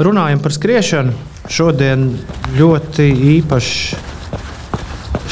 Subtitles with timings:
[0.00, 1.10] Runājam par skriešanu.
[1.52, 2.06] Šodien
[2.56, 3.72] ļoti īpašs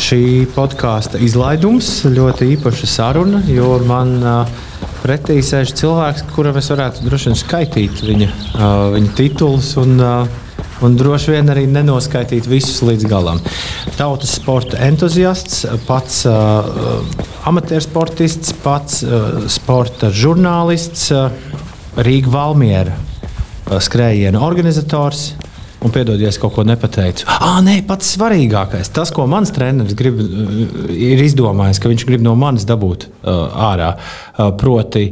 [0.05, 0.19] šī
[0.53, 4.19] podkāsta izlaidums, ļoti īpaša saruna, jo man
[5.01, 8.31] pretī sēž cilvēks, kuram es varētu droši vien skaitīt viņa,
[8.99, 9.73] viņa titulus.
[9.81, 9.97] Un,
[10.81, 13.37] Un droši vien arī nenoskaitīt visus līdz galam.
[13.99, 17.03] Tautas sporta entuziasts, pats uh,
[17.53, 21.29] amatiersportists, pats uh, sporta žurnālists, uh,
[22.01, 22.97] Rīga Valmiera
[23.79, 25.31] skrējiena organizators.
[25.81, 27.25] Un piedodies, kaut ko nepateicu.
[27.31, 28.91] Ah, nē, pats svarīgākais.
[28.93, 30.19] Tas, ko mans treneris grib,
[30.93, 33.95] ir izdomājis, ka viņš grib no manis dabūt uh, ārā.
[34.35, 35.07] Uh, proti,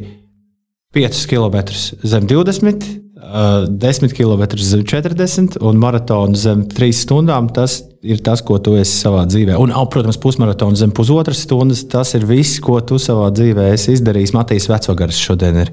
[0.93, 1.57] 5 km
[2.05, 7.49] zem 20, uh, 10 km zem 40 un maratonu zem 3 stundām.
[7.55, 9.57] Tas ir tas, ko tu esi savā dzīvē.
[9.59, 11.83] Un, protams, pusmaratons zem pusotras stundas.
[11.91, 14.35] Tas ir viss, ko tu savā dzīvē esi izdarījis.
[14.39, 15.73] Matīs Vecogars šodien ir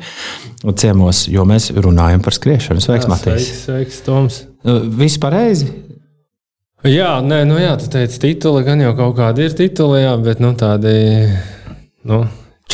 [0.73, 2.83] ciemos, jo mēs runājam par skriešanu.
[2.83, 3.49] Sveiks, jā, Matīs!
[3.49, 4.41] Sveiks, sveiks Toms!
[4.65, 5.69] Nu, viss pareizi!
[6.85, 10.41] Jā, nē, nu jā, tu teici, tituli gan jau kaut kādi ir tituli, jā, bet
[10.43, 10.91] nu, tādi
[12.05, 12.19] nu,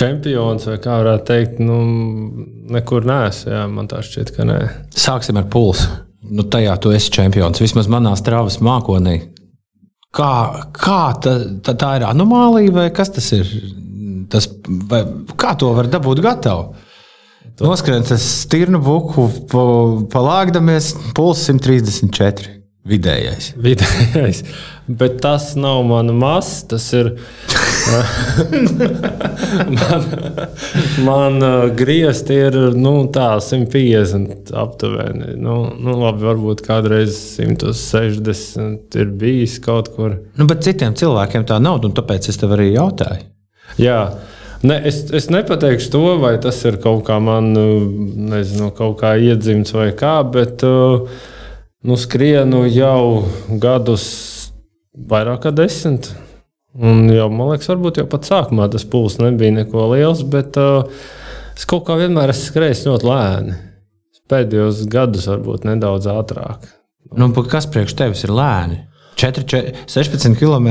[0.02, 1.80] čempions vai kā varētu teikt, nu,
[2.73, 3.53] nekur neesmu.
[3.53, 4.57] Jā, man tā šķiet, ka nē.
[4.97, 5.89] Sāksim ar pulsu.
[6.31, 7.61] Nu, tajā tu esi čempions.
[7.61, 9.17] Vismaz manā strāvas mākonī.
[10.16, 10.31] Kā,
[10.75, 13.52] kā ta, ta, tā ir anomālija vai kas tas ir?
[14.31, 14.47] Tas,
[14.91, 15.03] vai,
[15.39, 16.72] kā to var dabūt gatavu?
[17.61, 19.27] Noskrien tas stirnu buku,
[20.11, 22.60] palāgdamies, pulss 134.
[22.81, 23.51] Vidējais.
[23.61, 24.39] Vidējais.
[24.89, 26.63] Bet tas nav mans mazs.
[26.71, 27.11] Tas ir.
[29.77, 30.07] man
[31.05, 35.35] man uh, griezti ir nu, tā, 150 aptuveni.
[35.38, 40.17] Nu, nu, labi, varbūt kādreiz 160 ir bijis kaut kur.
[40.39, 43.27] Nu, bet citiem cilvēkiem tā nav, un tāpēc es tev arī jautāju.
[43.81, 44.01] Jā.
[44.66, 47.53] Ne, es, es nepateikšu to, vai tas ir kaut kā man,
[48.29, 50.61] nezinu, kaut kā iedzimts vai kā, bet
[51.87, 53.23] nu, skrienu jau
[53.61, 54.05] gadus
[54.93, 56.11] vairāk kā desmit.
[56.71, 60.88] Un jau, man liekas, varbūt jau pat sākumā tas pūlis nebija neko liels, bet uh,
[61.51, 63.57] es kaut kā vienmēr esmu skrējis ļoti lēni.
[64.31, 66.69] Pēdējos gadus varbūt nedaudz ātrāk.
[67.19, 68.85] Nu, kas priekš tevis ir lēni?
[69.19, 70.69] 4, 4, 16 km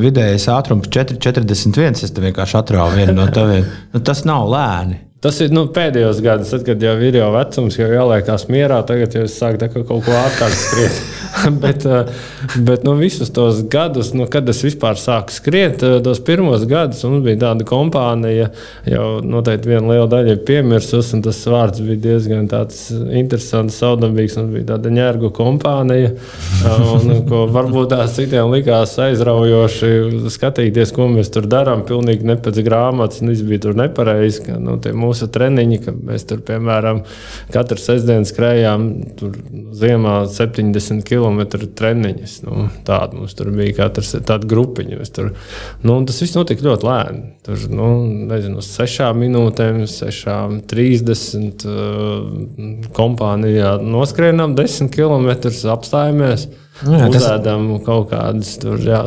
[0.00, 2.04] vidējais ātrums, 4,41.
[2.06, 3.66] Es te vienkārši atrāvu vienu no taviem.
[3.90, 5.00] Nu, tas nav lēni.
[5.20, 8.78] Tas ir nu, pēdējos gados, tad, kad jau ir jau vecums, jau jāliekās mierā.
[8.88, 11.00] Tagad jau es sāku kaut ko ātrāk skriet.
[11.62, 12.08] bet eh,
[12.56, 17.02] bet nu, visus tos gadus, nu, kad es vispār sāku skriet, eh, tos pirmos gadus
[17.04, 18.48] mums bija tāda kompānija,
[18.88, 24.38] jau noteikti viena liela daļa ir piemirsus, un tas vārds bija diezgan interesants, saudabīgs.
[24.40, 31.10] Mums bija tāda ņērgu kompānija, eh, un, ko varbūt tās citiem likās aizraujoši skatīties, ko
[31.12, 31.84] mēs tur darām.
[31.84, 34.46] Pilnīgi ne pēc grāmatas, un viss bija tur nepareizi.
[34.48, 34.80] Ka, nu,
[35.10, 37.02] mūsu treniņi, ka mēs tur, piemēram,
[37.52, 38.86] katru sestdienu skrējām
[39.76, 41.42] ziemā 70 km
[41.76, 42.36] treniņus.
[42.46, 45.02] Nu, tāda mums tur bija katrs tāda grupiņa.
[45.16, 45.32] Tur,
[45.84, 47.22] nu, tas viss notika ļoti lēni.
[47.46, 47.90] Tur, nu,
[48.30, 55.30] nezinu, uz 6 minūtēm, 6,30 uh, kompānijā noskrienām 10 km,
[55.74, 56.48] apstājāmies.
[56.86, 57.20] Nu, jā, tas...
[57.20, 58.56] Uzēdam kaut kādas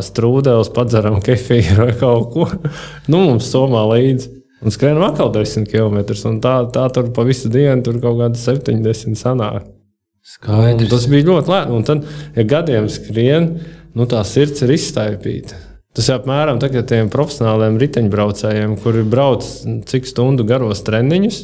[0.09, 2.47] strūdeles, padzeram kefīru vai kaut ko.
[3.11, 4.42] nu, mums somā līdzi.
[4.63, 5.99] Un skrienam atkal 10 km.
[6.43, 9.67] Tā, tā tur pa visu dienu tur kaut kāda 70 sanāk.
[10.23, 10.85] Skaidrs.
[10.85, 11.75] Un tas bija ļoti lēni.
[11.75, 12.05] Un tad,
[12.37, 13.49] ja gadiem skrien,
[13.91, 15.59] nu, tā sirds ir izstaipīta.
[15.93, 19.43] Tas ir apmēram tā, tiem profesionāliem riteņbraucējiem, kuri brauc
[19.89, 21.43] cik stundu garos treniņus.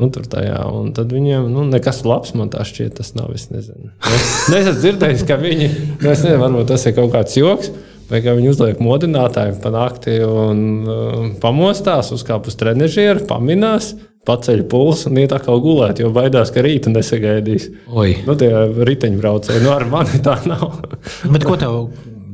[0.00, 3.32] Nu, tur tajā, un tad viņiem nu, nekas labs man tā šķiet, tas nav.
[3.34, 3.90] Es nezinu.
[4.10, 7.72] Es esmu dzirdējis, ka viņi, nu, es nezinu, varbūt tas ir kaut kāds joks.
[8.10, 13.92] Viņi uzliek modinātāju pa nakti un uh, pamostās, uzkāp uz trenižieru, pamanās,
[14.26, 17.70] paceļ pulsu un iet atkal gulēt, jo baidās, ka rīta nesagaidīs.
[17.94, 18.18] Oi.
[18.26, 18.50] Nu, tie
[18.90, 20.82] riteņbraucēji, nu ar mani tā nav.
[21.30, 21.80] Bet ko tev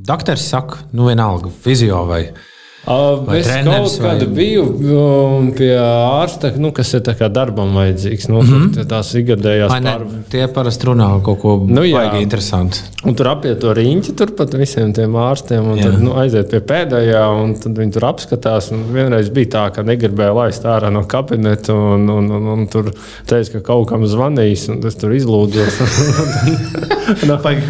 [0.09, 0.87] doktors saka?
[0.97, 2.53] Nu, vienalga, fizio vai ne?
[2.87, 4.27] Vai es kaut kad vai...
[4.31, 7.03] biju um, pie ārsta, nu, kas ir
[7.35, 8.29] darbam vajadzīgs.
[8.31, 8.87] Nu, mm -hmm.
[8.87, 10.29] Tās ikgadējās pārbaudas.
[10.31, 12.79] Tie parasti runā kaut ko nu, baigi interesantu.
[13.05, 15.67] Un tur apiet to riņķi turpat visiem tiem ārstiem.
[15.73, 15.91] Un jā.
[15.91, 18.71] tad nu, aiziet pie pēdējā, un tad viņi tur apskatās.
[18.93, 22.93] Vienreiz bija tā, ka negribēja laist ārā no kabineta, un, un, un, un tur
[23.27, 25.83] teica, ka kaut kam zvanīs, un es tur izlūdzos.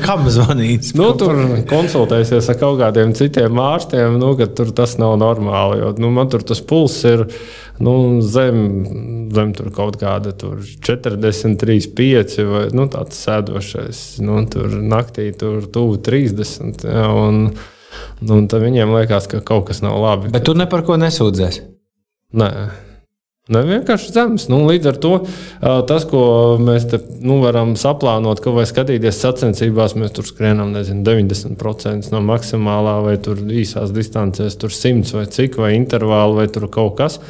[0.04, 0.92] kam zvanīs?
[0.96, 1.38] Nu, tur
[1.68, 5.80] konsultēsies ar kaut kādiem citiem ārstiem, nu, ka tur tas nav normāli.
[5.82, 7.26] Jo, nu, man tur tas pulss ir
[7.82, 7.94] nu,
[8.24, 8.58] zem,
[9.34, 14.02] zem kaut kāda 43, 5 vai nu, tāds sēdošais.
[14.24, 16.86] Nu, tur naktī tur tuvu 30.
[16.88, 17.50] Ja, un,
[18.24, 20.32] un tad viņiem liekas, ka kaut kas nav labi.
[20.34, 21.62] Bet tu ne par ko nesūdzies?
[22.36, 22.50] Nē.
[23.46, 24.48] Ne, vienkārši zemes.
[24.50, 25.10] Nu, līdz ar to
[25.86, 26.22] tas, ko
[26.58, 32.24] mēs te, nu, varam saplānot, ka vai skatīties sacensībās, mēs tur skrienam nezinu, 90% no
[32.26, 37.20] maksimālā, vai tur īsās distancēs, tur 100 vai cik, vai intervāli, vai tur kaut kas.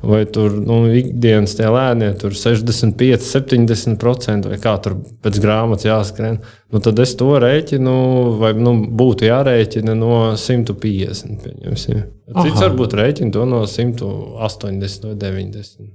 [0.00, 6.38] Vai tur nu, ikdienas tie lēnie, tur 65, 70% vai kā tur pēc grāmatas jāskrien.
[6.72, 7.92] Nu, tad es to rēķinu,
[8.40, 11.44] vai nu, būtu jārēķina no 150.
[11.44, 12.00] Pieņemsim.
[12.32, 15.92] Cits varbūt rēķina to no 180 vai 90.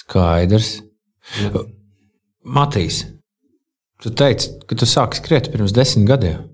[0.00, 0.74] Skaidrs.
[1.38, 1.66] Ja.
[2.56, 3.04] Matīs,
[4.02, 6.46] tu teici, ka tu sāki skriet pirms desmit gadiem.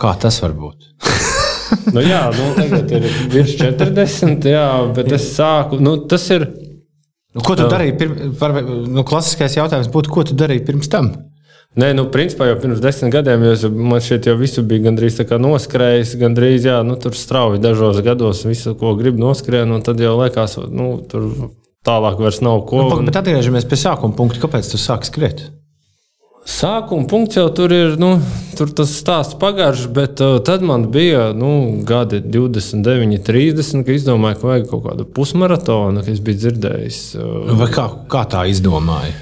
[0.00, 0.88] Kā tas var būt?
[1.94, 5.80] nu, jā, nu, tagad ir virs 40, jā, bet es sāku.
[5.82, 6.46] Nu, tas ir.
[7.34, 7.96] Nu, ko tu darīji?
[8.00, 11.12] Pirms, nu, klasiskais jautājums būtu, ko tu darīji pirms tam?
[11.78, 16.16] Nē, nu, principā jau pirms desmit gadiem jau man šeit jau visu bija gandrīz noskrējis.
[16.18, 20.58] Gandrīz, jā, nu, tur strauji dažos gados visu, ko gribu noskrien, un tad jau liekas,
[20.66, 21.30] nu, tur
[21.86, 22.82] tālāk vairs nav ko.
[22.90, 24.42] Nu, bet atgriežamies pie sākuma punkta.
[24.42, 25.46] Kāpēc tu sāki skriet?
[26.50, 28.16] Sākuma punkts jau tur ir, nu,
[28.58, 31.52] tur tas stāsts pagaršs, bet uh, tad man bija nu,
[31.86, 37.02] gadi 29, 30, kad izdomāju, ka vajag kaut kādu pusmaratonu, kas bija dzirdējis.
[37.20, 39.14] Uh, Vai kā, kā tā izdomāja?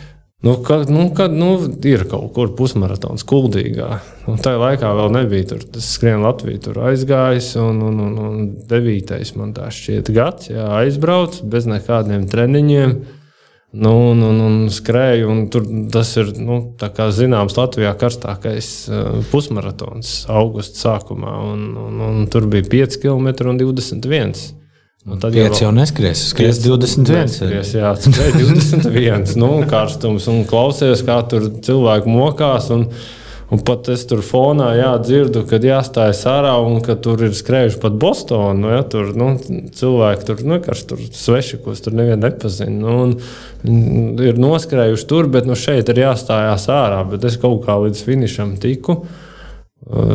[0.43, 1.51] Nu, kad, nu, kad nu,
[1.85, 3.89] ir kaut kur pusmaratons, kuldīgā.
[4.25, 5.65] Nu, tajā laikā vēl nebija tur.
[5.75, 7.51] Tas skrien Latvijā, tur aizgājis.
[7.59, 12.95] Un, un, un, un devītais man tā šķiet gads, jā, aizbraucis bez nekādiem treniņiem.
[13.71, 16.63] Nu, un, un, un skrēju, un tur tas ir nu,
[17.13, 21.35] zināms Latvijā karstākais uh, pusmaratons augusta sākumā.
[21.51, 24.33] Un, un, un tur bija 5 km un 21.
[25.05, 27.29] Nu, tad jau, jau neskries, skries 21.
[27.29, 29.37] Neskries, jā, skries 21.
[29.41, 32.73] nu, karstums un klausies, kā tur cilvēki mokās.
[32.73, 32.89] Un,
[33.49, 37.79] Un pat es tur fonā jā, dzirdu, kad jāstājas ārā un ka tur ir skrējuši
[37.81, 38.75] pat Bostonā.
[38.75, 39.31] Ja, tur nu,
[39.79, 42.75] cilvēki tur nu, tur sveši, ko tur nevienu nepazina.
[42.83, 47.01] Nu, un, ir noskrējuši tur, bet nu, šeit ir jāstājās ārā.
[47.09, 48.99] Bet es kaut kā līdz finišam tiku.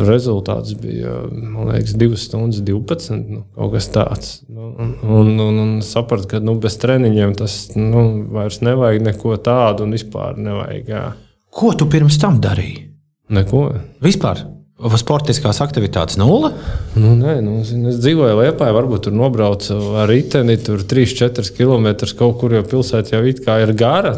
[0.06, 1.24] Rezultāts bija
[1.72, 3.18] liekas, 2 stundas 12.
[3.18, 4.32] Nu, kaut kas tāds.
[4.46, 9.88] Nu, un, un, un sapratu, ka nu, bez treniņiem tas nu, vairs nevajag neko tādu
[9.88, 10.90] un vispār nevajag.
[10.94, 11.06] Jā.
[11.50, 12.83] Ko tu pirms tam darīji?
[13.32, 13.68] Neko.
[14.04, 14.44] Vispār?
[14.84, 16.50] Vai sportiskās aktivitātes nulle?
[16.98, 21.92] Nu, nē, nu, zin, es dzīvoju Lietuvā, varbūt tur nobraucu ar riteni, tur 3-4 km
[22.18, 24.16] kaut kur, jo pilsēta jau it kā ir gara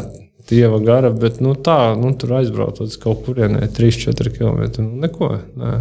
[0.49, 4.65] dieva gara, bet nu, tā, nu, tur aizbraukt uz kaut kurienē 3-4 km.
[4.85, 5.35] Nu, neko.
[5.59, 5.77] Nē.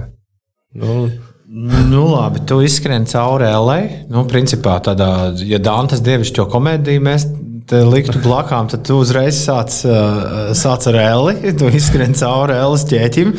[0.81, 1.07] Nu,
[1.45, 3.75] Nu, labi, tu izskrien cauri LA.
[4.09, 7.27] Nu, principā, tādā, ja Dantas dievišķo komēdiju mēs
[7.71, 11.53] liktu blakām, tad tu uzreiz sāc, uh, sāc ar Eli.
[11.57, 13.31] Tu izskrien cauri Elas ķēķim.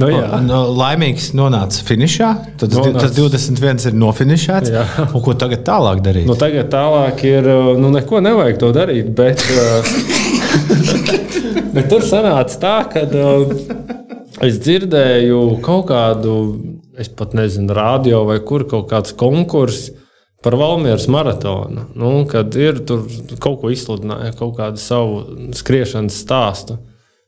[0.00, 0.24] Nu, jā.
[0.38, 0.48] un,
[0.78, 2.30] laimīgs nonāca finišā.
[2.60, 3.02] Tad Nonāc.
[3.02, 4.68] tas 21 ir nofinišēts.
[4.72, 4.84] Jā.
[5.10, 6.26] Un ko tagad tālāk darīt?
[6.30, 7.42] Nu, tagad tālāk ir,
[7.80, 9.06] nu, neko nevajag to darīt.
[9.16, 9.44] Bet,
[11.74, 13.00] Bet tur sanāca tā, ka
[14.46, 16.34] es dzirdēju kaut kādu,
[17.00, 19.90] es pat nezinu, radio vai kur kaut kāds konkurss
[20.44, 21.86] par Valmieras maratonu.
[21.96, 23.06] Nu, kad ir tur
[23.40, 25.22] kaut ko izsludināja, kaut kādu savu
[25.56, 26.76] skriešanas stāstu.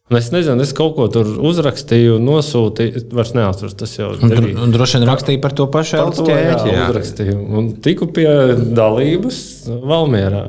[0.06, 3.06] Un es nezinu, es kaut ko tur uzrakstīju, nosūtīju.
[3.16, 4.12] Vairs neatceros, tas jau.
[4.22, 6.36] Un, un droši vien rakstīju par to pašu LCD.
[6.36, 7.40] Jā, uzrakstīju.
[7.58, 8.28] Un tiku pie
[8.76, 10.44] dalības Valmierā.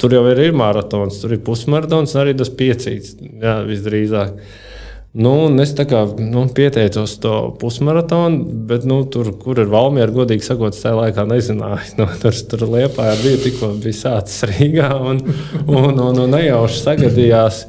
[0.00, 3.14] Tur jau ir, ir maratons, tur ir pusmaratons, arī tas piecīts.
[3.22, 4.36] Jā, visdrīzāk.
[5.12, 10.46] Nu, es tā kā nu, pieteicos to pusmaratonu, bet nu, tur, kur ir Valmiera, godīgi
[10.46, 11.90] sakot, tajā laikā nezināju.
[12.00, 15.20] Nu, tur tur liepā bija tikko bija sācis Rīgā un,
[15.66, 17.66] un, un, un nejauši sagadījās,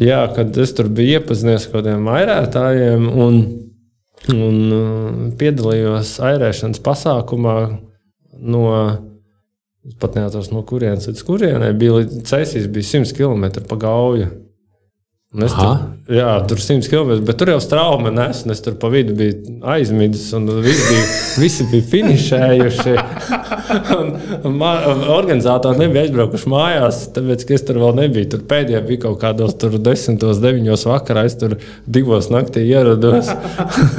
[0.00, 3.38] jā, kad es tur biju iepazinies ar kādiem airētājiem un,
[4.32, 7.58] un uh, piedalījos airēšanas pasākumā
[8.48, 8.64] no
[10.00, 12.00] pat neatceros, no kurienes līdz kurienei bija.
[12.28, 14.32] Cēsīs bija 100 km pa gauju.
[15.28, 18.88] Es tur, jā, tur 100 km, bet tur jau strauma nes, un es tur pa
[18.88, 21.02] vidu biju aizmidzis, un visi bija,
[21.42, 22.94] visi bija finišējuši.
[23.98, 24.08] un,
[24.48, 28.30] un man, organizatori nebija aizbraukuši mājās, tāpēc, ka es tur vēl nebiju.
[28.32, 33.28] Tur pēdējā bija kaut kādos 10, 9 vakarā, es tur 2 naktī ierados.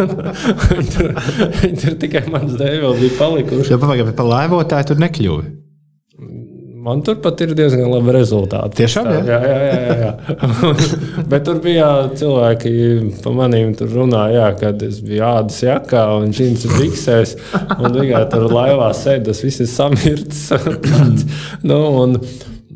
[0.74, 1.16] viņi, tur,
[1.62, 3.76] viņi tur tikai manas dēļ vēl bija palikuši.
[3.76, 5.52] Ja pagaidām, pa laivotāju tur nekļuvi.
[6.80, 8.78] Man tur pat ir diezgan labi rezultāti.
[8.80, 9.80] Tiešām, jā, jā, jā.
[9.84, 10.12] jā, jā.
[11.32, 12.72] Bet tur bija cilvēki,
[13.24, 17.36] pa maniem tur runāja, kad es biju ādas jakā un džins biksēs.
[17.76, 20.46] Un tikai tur laivā sēž, tas viss ir samirts.
[21.70, 22.16] nu, un,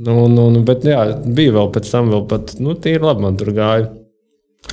[0.04, 3.56] un, un, bet jā, bija vēl pēc tam, vēl pat, nu, tīri labi man tur
[3.56, 3.88] gāja.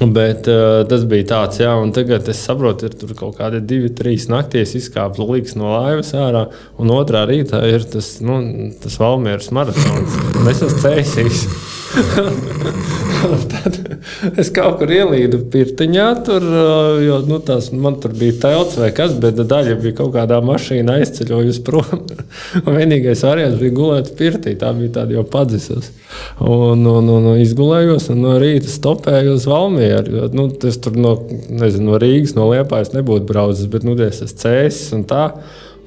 [0.01, 3.91] Bet uh, tas bija tāds, jā, un tagad es saprotu, ir tur kaut kādi divi,
[3.93, 6.47] trīs naktīs izkāpt līgas no laivas ārā,
[6.81, 8.41] un otrā rītā ir tas, nu,
[8.81, 10.17] tas Valmieras maratons.
[10.41, 11.47] Es esmu cēsījis.
[13.53, 13.77] tad
[14.41, 16.45] es kaut kur ielīdu pirtiņā, tur,
[17.05, 20.99] jo nu, tās, man tur bija telts vai kas, bet daļa bija kaut kādā mašīnā
[21.01, 22.05] aizceļojusi prom.
[22.81, 25.91] Vienīgais variants bija gulēt pirtī, tā bija tāda jau padzisus.
[26.43, 30.29] Un, un, un, izgulējos, un no rīta stopēju uz Valmieru.
[30.37, 31.17] Nu, es tur no,
[31.49, 35.27] nezinu, no Rīgas, no Liepājas nebūtu braucis, bet nu, es esmu cēsis un tā.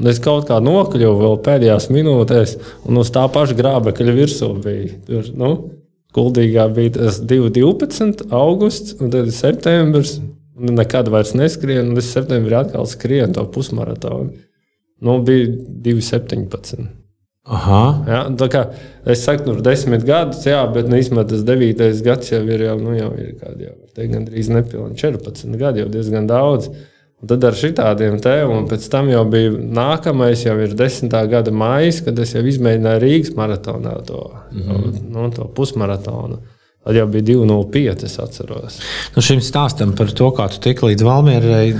[0.01, 2.57] Un es kaut kā nokļuvu vēl pēdējās minūtēs,
[2.89, 4.95] un uz tā paša grābekļa virsū bija.
[5.05, 5.51] Tur, nu,
[6.13, 8.27] Kuldīgā bija tas 2,12.
[8.33, 10.19] augusts, un tad ir septembris.
[10.53, 14.35] Nekad vairs neskrienu, un es septembrī atkal skrienu to pusmaratonu.
[15.03, 15.49] Nu, bija
[15.87, 16.85] 2,17.
[17.43, 17.81] Aha.
[18.07, 18.61] Ja, kā,
[19.09, 22.77] es saku, tur desmit gadus, jā, bet nu, īstenībā tas devītais gads jau ir, jau,
[22.79, 26.69] nu, jau ir kādi, jau, teikt, gandrīz nepilni 14 gadi, jau diezgan daudz.
[27.23, 31.53] Un tad ar šitādiem te, un pēc tam jau bija nākamais, jau ir desmitā gada
[31.55, 34.97] maija, kad es jau izmēģināju Rīgas maratonā to, mm -hmm.
[35.13, 36.41] nu, to pusmaratonu.
[36.83, 38.05] Tad jau bija 2,05.
[38.05, 38.79] Es atceros.
[39.15, 41.75] Nu, šim stāstam par to, kā tu tiki līdz Valmierai,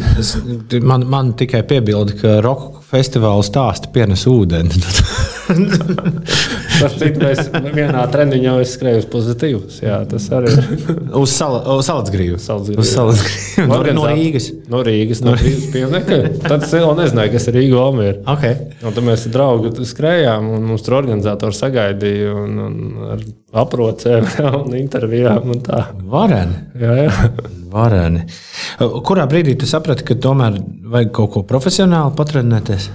[0.81, 4.71] man, man tikai piebilda, ka roka festivāla stāsta pienes ūdeni.
[6.83, 9.79] Par citu mēs vienā treniņā skrējām uz pozitīvas.
[9.83, 10.83] Jā, tas arī ir.
[11.19, 12.39] uz salacgrīvu.
[12.39, 12.47] Uz
[12.93, 13.67] salacgrīvu.
[13.73, 14.49] No, no Rīgas.
[14.69, 15.21] No Rīgas.
[15.23, 16.17] No Rīgas pieminekļa.
[16.43, 18.17] Tad es vēl neznāju, kas ir Rīga Valmiera.
[18.33, 18.57] Okay.
[18.83, 23.23] Un tad mēs draugi skrējām un mums tur organizatori sagaidīja un, un ar
[23.63, 24.27] aprocēm
[24.63, 25.85] un intervijām un tā.
[26.09, 26.59] Vareni.
[26.81, 27.13] Jā, jā.
[27.73, 28.25] Vareni.
[29.07, 30.59] Kurā brīdī tu saprati, ka tomēr
[30.93, 32.89] vajag kaut ko profesionāli patrenēties?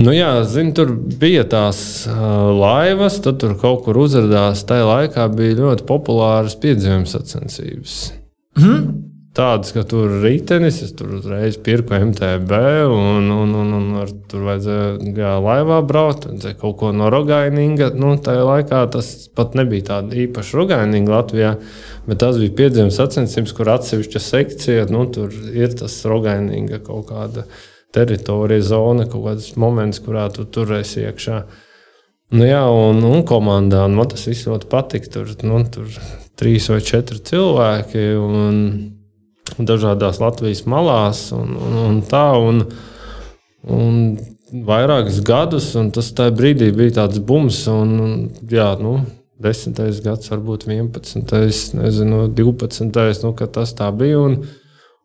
[0.00, 4.64] Nu, jā, zinu, tur bija tās uh, laivas, tad tur kaut kur uzrādījās.
[4.68, 8.00] Tajā laikā bija ļoti populāras piedzīvuma sacensības.
[8.58, 8.88] Mm.
[9.30, 12.56] Tādas, ka tur ir ritenis, es tur uzreiz pirku MTB,
[12.90, 17.92] un, un, un, un ar, tur vajadzēja laivā braukt, vajadzēja kaut ko no rogaininga.
[17.94, 21.52] Nu, tajā laikā tas pat nebija tāda īpaša rogaininga Latvijā,
[22.10, 27.46] bet tas bija piedzīvuma sacensības, kur atsevišķa sekcija, nu, tur ir tas rogaininga kaut kāda
[27.94, 31.42] teritorija, zona, kaut kāds moments, kurā tu turēsi iekšā.
[32.36, 35.10] Nu, jā, un, un komandā un man tas viss ļoti patika.
[35.16, 35.90] Tur, nu, tur
[36.38, 38.60] trīs vai četri cilvēki un
[39.58, 42.26] dažādās Latvijas malās un, un, un tā.
[42.38, 42.62] Un,
[43.70, 43.96] un
[44.66, 47.64] vairākus gadus, un tas tajā brīdī bija tāds bums.
[47.70, 49.00] Un, jā, nu,
[49.40, 51.22] Desmitais gads, varbūt 11,
[51.78, 53.22] nezinu, 12.
[53.24, 54.18] Nu, tas tā bija.
[54.20, 54.42] Un,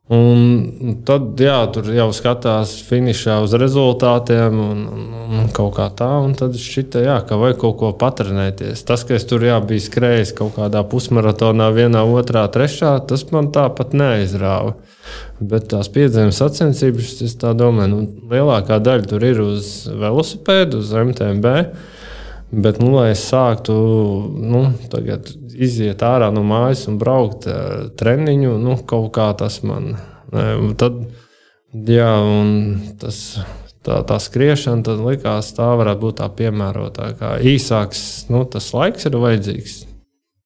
[0.06, 5.08] Un tad, jā, tur jau skatās finišā uz rezultātiem un, un,
[5.40, 6.12] un kaut kā tā.
[6.22, 8.84] Un tad šķita, jā, ka vajag kaut ko patrenēties.
[8.86, 13.50] Tas, ka es tur jā, biju skrējis kaut kādā pusmaratonā, vienā, otrā, trešā, tas man
[13.56, 14.76] tāpat neaizrāva.
[15.42, 21.56] Bet tās piedzīves sacensības, es domāju, nu, lielākā daļa tur ir uz velosipēdu, uz MTB.
[22.54, 23.74] Bet, nu, lai es sāktu
[24.38, 24.68] nu,
[25.56, 29.96] iziet ārā no mājas un braukt ar treniņu, nu, kaut kā tas man.
[30.80, 31.00] Tad,
[31.88, 32.12] jā,
[33.02, 33.20] tas,
[33.86, 37.36] tā, tā skriešana, tad likās, tā varētu būt tā piemērotākā.
[37.56, 39.84] Īsāks nu, tas laiks ir vajadzīgs.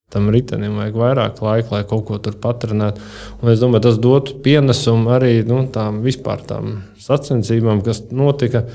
[0.09, 3.03] Tam ritenim vajag vairāk laika, lai kaut ko tur patrenētu.
[3.43, 8.65] Un es domāju, tas dotu pienesumu arī nu, tām vispār tām sacensībām, kas notika.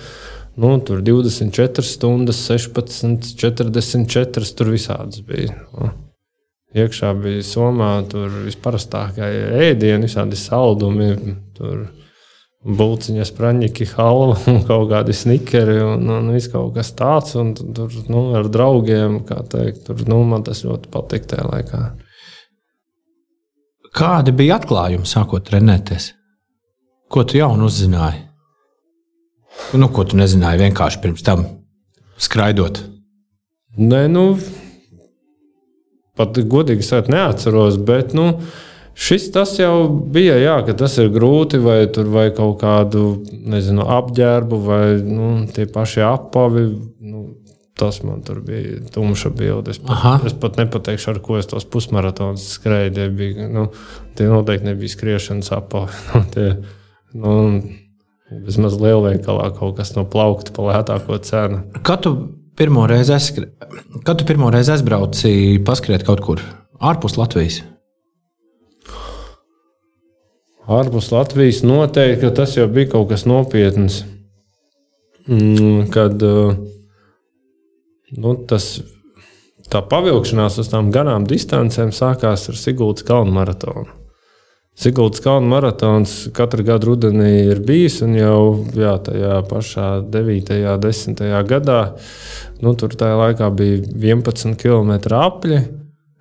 [0.54, 4.54] Nu, tur 24 stundas, 16, 44.
[4.54, 5.58] Tur visādas bija.
[5.74, 5.90] Nu.
[6.74, 9.26] Iekšā bija somā, tur visparastākie
[9.68, 11.12] ēdieni, visādi saldumi.
[11.54, 11.84] Tur
[12.64, 17.36] Bulciņas, praņķi, halva un kaut kādi snikeri un, un viss kaut kas tāds.
[17.38, 21.82] Un tur nu, ar draugiem, kā teikt, tur nu, man tas ļoti patika tajā laikā.
[23.94, 26.10] Kādi bija atklājumi sākot trenēties?
[27.12, 28.24] Ko tu jaunu uzzināji?
[29.78, 31.44] Nu, ko tu nezināji vienkārši pirms tam
[32.18, 32.80] skraidot?
[33.78, 34.24] Nē, nu,
[36.18, 37.80] pat godīgi sakot, neatceros.
[37.82, 38.32] Bet, nu,
[38.94, 43.82] Šis tas jau bija, jā, ka tas ir grūti, vai, tur, vai kaut kādu nezinu,
[43.90, 46.62] apģērbu, vai nu, tie paši apavi.
[47.02, 47.24] Nu,
[47.74, 49.74] tas man tur bija tumša bilde.
[49.74, 52.94] Es pat, es pat nepateikšu, ar ko es tos pusmaratonus skrēju.
[52.94, 53.66] Tie, bija, nu,
[54.14, 55.98] tie noteikti nebija skriešanas apavi.
[56.14, 56.52] Nu, tie,
[57.18, 57.34] nu,
[58.44, 61.60] Vismaz lielveikalā kaut kas no plaukta pa lētāko cenu.
[61.86, 62.14] Kad tu
[62.56, 63.46] pirmo reizi, aizskri...
[64.04, 66.42] Kad tu pirmo reizi aizbrauci paskriet kaut kur
[66.80, 67.62] ārpus Latvijas?
[70.64, 74.02] Ārpus Latvijas noteikti, tas jau bija kaut kas nopietns.
[75.28, 76.20] Mm, kad
[78.16, 78.70] nu, tas
[79.72, 84.03] tā pavilkšanās uz tām garām distancēm sākās ar Sigūdas kalnu maratonu.
[84.74, 88.38] Sigūdas kalnu maratons katru gadu rudenī ir bijis, un jau
[88.74, 90.50] jā, tajā pašā 9.
[90.72, 91.22] un 10.
[91.46, 91.78] gadā
[92.58, 93.78] nu, tur tajā laikā bija
[94.18, 95.60] 11 km apli,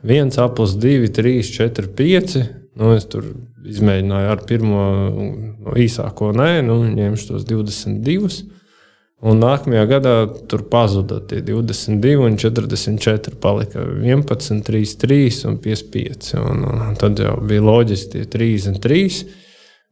[0.05, 2.37] viens aplis, 2, 3, 4, 5.
[2.77, 3.25] Nu, es tur
[3.69, 8.43] izmēģināju ar pirmo no īsāko, nē, nu, ņemšu tos 22.
[9.23, 10.13] Un nākamajā gadā
[10.51, 16.33] tur pazuda tie 22, un 44, palika 11, 3, 3 un 55.
[16.41, 19.23] Un, un tad jau bija loģiski tie 33.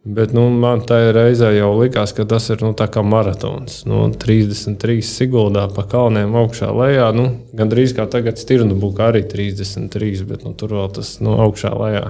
[0.02, 3.84] Bet nu, man tajā reizē jau likās, ka tas ir nu, kā maratons.
[3.86, 7.12] Nu, 33 siguldā pa kalniem augšā lejā.
[7.16, 11.72] Nu, Gan drīz kā tagad Stirnbukā arī 33, bet nu, tur vēl tas nu, augšā
[11.78, 12.08] lejā.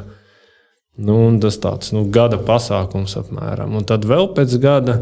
[1.04, 3.76] Nu, tas tāds nu, gada pasākums apmēram.
[3.76, 5.02] Un tad vēl pēc gada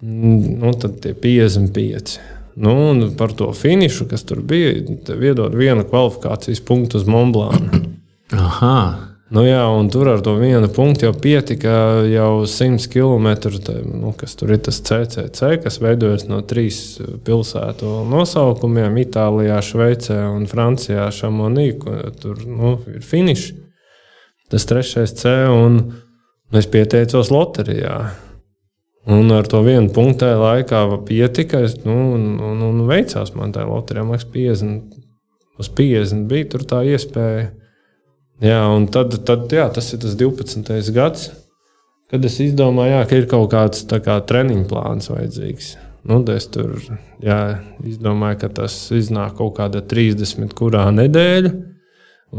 [0.00, 2.18] nu, tad tie 55.
[2.56, 2.74] Nu,
[3.18, 4.72] par to finišu, kas tur bija,
[5.04, 7.82] tev iedod vienu kvalifikācijas punktu uz Monblānu.
[8.32, 8.78] Aha.
[9.26, 11.72] Nu, jā, un tur ar to vienu punktu jau pietika
[12.06, 13.26] jau 100 km.
[13.66, 20.20] Te, nu, kas tur ir tas CCC, kas veidojas no trīs pilsētu nosaukumiem- Itālijā, Šveicē
[20.30, 21.08] un Francijā.
[21.10, 21.72] Šamonī,
[22.22, 23.50] tur nu, ir finišs.
[24.48, 25.82] Tas trešais C, un
[26.54, 28.25] es pieteicos loterijā.
[29.06, 31.62] Un ar to vienu punktu laikā pietika.
[31.62, 34.02] Es, nu, un, un, un veicās man tā loterijā.
[34.02, 34.96] Man liekas, 50,
[35.62, 37.52] uz 50 bija tur tā iespēja.
[38.42, 40.90] Jā, un tad, tad jā, tas ir tas 12.
[40.92, 41.30] gads,
[42.10, 45.70] kad es izdomāju, jā, ka ir kaut kāds kā, treniņu plāns vajadzīgs.
[46.06, 46.74] Nu, es tur
[47.22, 47.38] jā,
[47.86, 51.54] izdomāju, ka tas iznāk kaut kāda 30 kurā nedēļa.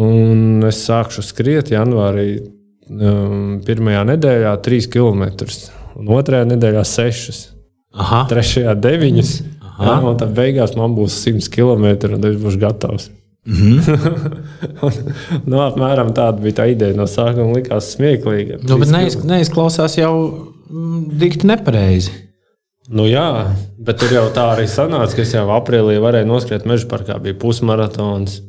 [0.03, 2.29] Un es sākšu skriet janvārī,
[2.91, 5.25] um, pirmajā nedēļā, 3 km
[5.97, 7.43] un otrajā nedēļā sešas.
[7.97, 8.25] Aha.
[8.29, 9.31] Trešajā deviņas.
[9.77, 11.87] Jā, un tad beigās man būs 100 km,
[12.17, 13.11] un es būšu gatavs.
[13.47, 14.91] Mm -hmm.
[15.45, 16.95] nu, apmēram tāda bija tā ideja.
[16.95, 18.57] No sākuma likās smieklīga.
[18.67, 20.11] Nu, bet neiz, neizklausās jau
[20.69, 22.11] mm, dikti nepareizi.
[22.89, 26.89] Nu, jā, bet tur jau tā arī sanāca, ka es jau aprīlī varēju noskriet meža
[26.91, 27.21] parkā.
[27.23, 28.41] Bija pusmaratons.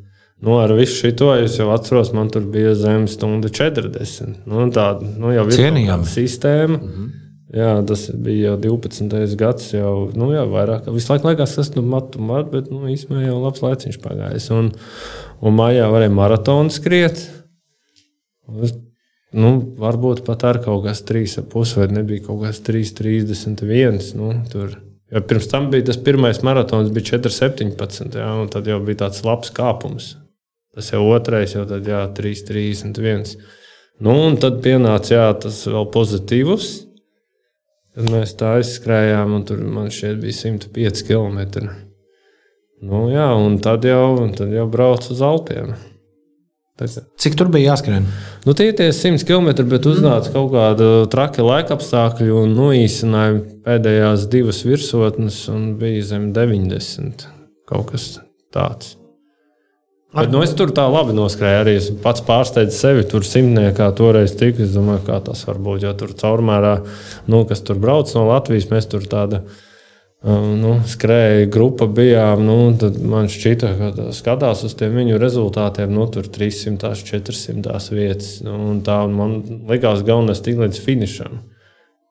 [0.42, 4.34] Nu, ar visu šo es jau atceros, man tur bija zem stunda 40.
[4.46, 6.74] Nu, tāda nu, jau ir sistēma.
[6.74, 7.27] Mm -hmm.
[7.48, 9.36] Jā, tas bija jau 12.
[9.40, 10.90] gads, jau nu, jā, vairāk.
[10.92, 14.48] Visu laiku liekas, tas ir matu, mat, bet nu, īstenībā jau labs laiciņš pagājis.
[14.52, 14.66] Un,
[15.40, 17.22] un mājā varēja maratonu skriet.
[18.66, 18.74] Es,
[19.32, 24.10] nu, varbūt pat ar kaut kas 3,5 vai nebija kaut kas 3,31.
[24.18, 24.76] Nu, tur.
[25.08, 28.18] Jo pirms tam bija tas pirmais maratons, bija 4,17.
[28.20, 30.10] Jā, tad jau bija tāds labs kāpums.
[30.76, 31.88] Tas jau otrais, jau tad
[32.20, 33.38] 3,31.
[34.04, 36.68] Nu, un tad pienāca jā, tas vēl pozitīvs
[37.98, 41.64] Tad mēs tā aizskrējām, un tur man šķiet bija 105 km.
[42.78, 45.72] Nu, jā, un tad jau, un tad jau braucu uz Alpiem.
[47.18, 48.06] Cik tur bija jāskrien?
[48.46, 50.34] Nu, tie ir 100 km, bet uznāca mm.
[50.36, 57.26] kaut kāda traki laika apstākļi un noīsināja pēdējās divas virsotnes, un bija zem 90.
[57.66, 58.12] Kaut kas
[58.54, 58.94] tāds.
[60.08, 61.60] Bet, nu, es tur tā labi noskrēju.
[61.62, 63.04] Arī es pats pārsteidzu sevi.
[63.10, 64.64] Tur simtniekā toreiz tika.
[64.64, 65.84] Es domāju, kā tas var būt.
[65.84, 66.78] Jo tur caurmērā,
[67.28, 69.42] nu, kas tur brauc no Latvijas, mēs tur tāda.
[70.18, 72.40] Um, nu, skrēja grupa, bijām.
[72.48, 72.56] Nu,
[73.12, 75.92] man šķita, ka skatās uz tiem viņu rezultātiem.
[75.92, 78.32] Nu, tur 300, 400 vietas.
[78.48, 78.56] Nu,
[78.88, 81.40] tā man likās, galvenais tik līdz finišam.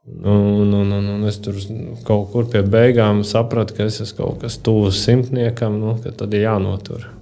[0.07, 1.57] Nu, un, un, un, un es tur
[2.07, 6.37] kaut kur pie beigām sapratu, ka es esmu kaut kas tuvu simtniekam, nu, ka tad
[6.37, 7.16] ir jānotur.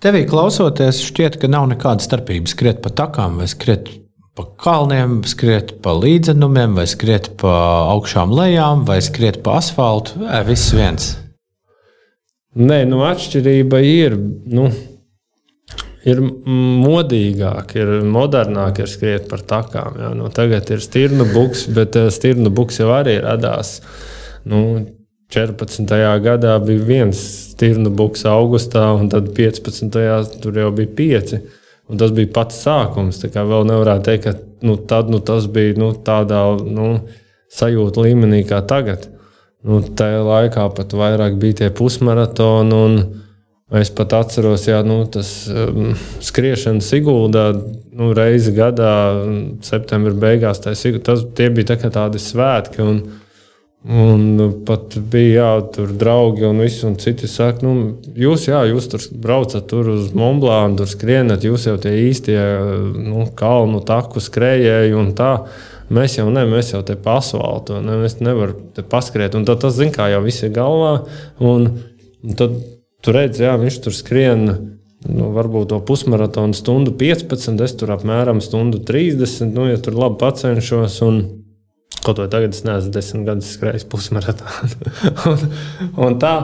[0.00, 3.90] Tevī klausoties, šķiet, ka nav nekāda starpība skriet pa takām vai skriet
[4.38, 7.52] pa kalniem, skriet pa līdzenumiem, vai skriet pa
[7.92, 10.24] augšām lejām, vai skriet pa asfaltam.
[10.48, 11.10] Viss viens.
[12.56, 14.16] Nē, nu atšķirība ir.
[14.48, 14.70] Nu,
[16.08, 20.00] ir modīgāk, ir modernāk, ir skriet par takām.
[20.00, 20.14] Jā.
[20.16, 23.82] Nu, tagad ir stirnu buks, bet eh, stirnu buks jau arī radās.
[24.48, 24.64] Nu,
[25.30, 25.86] 14.
[26.24, 27.20] gadā bija viens
[27.52, 30.40] stirnu buks augustā, un tad 15.
[30.42, 31.40] tur jau bija pieci.
[31.90, 33.18] Un tas bija pats sākums.
[33.22, 36.90] Tā kā vēl nevarētu teikt, ka nu, tad, nu, tas bija nu, tādā nu,
[37.50, 39.08] sajūta līmenī kā tagad.
[39.66, 43.02] Nu, tajā laikā pat vairāk bija tie pusmaratoni.
[43.80, 45.92] Es pat atceros, ka nu, tas um,
[46.26, 48.94] skriešana Siguldā nu, reizi gadā,
[49.62, 52.82] septembrī beigās, tas, tas bija tā tādi svētki.
[52.82, 53.02] Un,
[53.80, 58.90] Un pat bija jā, tur draugi un visi un citi saka, nu, jūs, jā, jūs
[58.92, 62.36] tur braucat tur uz Monblānu, tur skrienat, jūs jau tie īstie
[63.00, 65.32] nu, kalnu taku skrējēji un tā.
[65.90, 69.34] Mēs jau ne, mēs jau te pa asfaltu, ne, mēs nevaram te paskriet.
[69.34, 70.92] Un tad tas, zin kā, jau viss ir galvā.
[71.40, 71.66] Un,
[72.20, 72.60] un tad
[73.00, 74.44] tur redzi, jā, viņš tur skrien.
[75.08, 79.56] Nu, varbūt to pusmaratonu stundu 15, es tur apmēram stundu 30.
[79.56, 81.22] Nu, ja tur labi pacenšos, un
[82.04, 84.90] kaut vai tagad es neesmu desmit gadus skrējis pusmaratonu.
[85.30, 85.46] un,
[86.06, 86.34] un tā,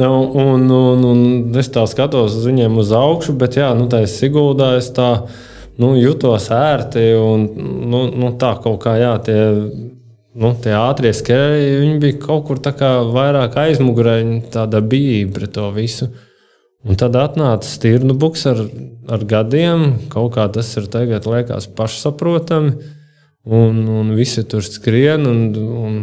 [0.00, 4.04] nu, un, un, un es tā skatos uz viņiem uz augšu, bet jā, nu, tā
[4.06, 5.10] es Siguldā es tā
[5.82, 7.48] nu, jutos ērti un
[7.92, 9.40] nu, nu, tā kaut kā jā, tie
[10.32, 12.60] nu, tie ātrie skrēji, viņi bija kaut kur
[13.12, 14.16] vairāk aizmugurē,
[14.52, 16.08] tāda bija pret to visu.
[16.82, 18.64] Un tad atnāca stirnu buks ar,
[19.12, 22.72] ar gadiem, kaut kā tas ir tagad, liekas, pašsaprotami.
[23.42, 25.94] Un, un visi tur skrien, un, un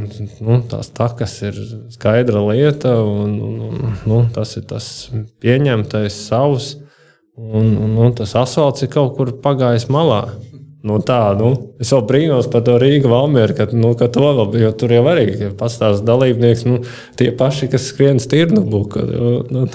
[0.44, 1.56] nu, tās takas ir
[1.94, 4.88] skaidra lieta, un, un, un nu, tas ir tas
[5.40, 6.74] pieņemtais savs,
[7.40, 10.26] un, un, un tas asfalts ir kaut kur pagājis malā.
[10.84, 14.52] Nu, tā, nu, es vēl brīnos par to Rīgas valmieru, ka, nu, ka to vēl
[14.54, 14.72] bija.
[14.80, 16.82] Tur jau arī ja pastāv dalībnieks, nu,
[17.20, 19.04] tie paši, kas skrien stirnu buku.
[19.52, 19.66] Nu,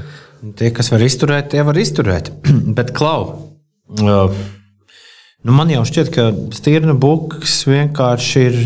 [0.58, 2.30] tie, kas var izturēt, tie var izturēt.
[2.78, 3.22] Bet, klau,
[4.02, 4.42] uh,
[5.42, 8.60] nu, man jau šķiet, ka stirnu buks vienkārši ir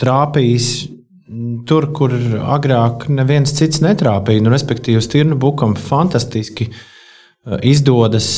[0.00, 0.70] trāpījis
[1.68, 2.14] tur, kur
[2.56, 4.42] agrāk neviens cits netrāpīja.
[4.44, 8.30] Nu, respektīvi, stirnu bukam fantastiski uh, izdodas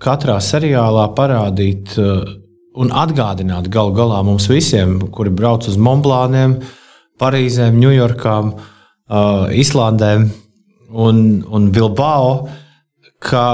[0.00, 2.22] katrā seriālā parādīt uh,
[2.80, 6.58] un atgādināt galu galā mums visiem, kuri brauc uz Monblāniem,
[7.20, 8.54] Parīzēm, Ņujorkām,
[9.60, 10.28] Islandēm
[11.04, 12.30] un, un Bilbao,
[13.20, 13.44] ka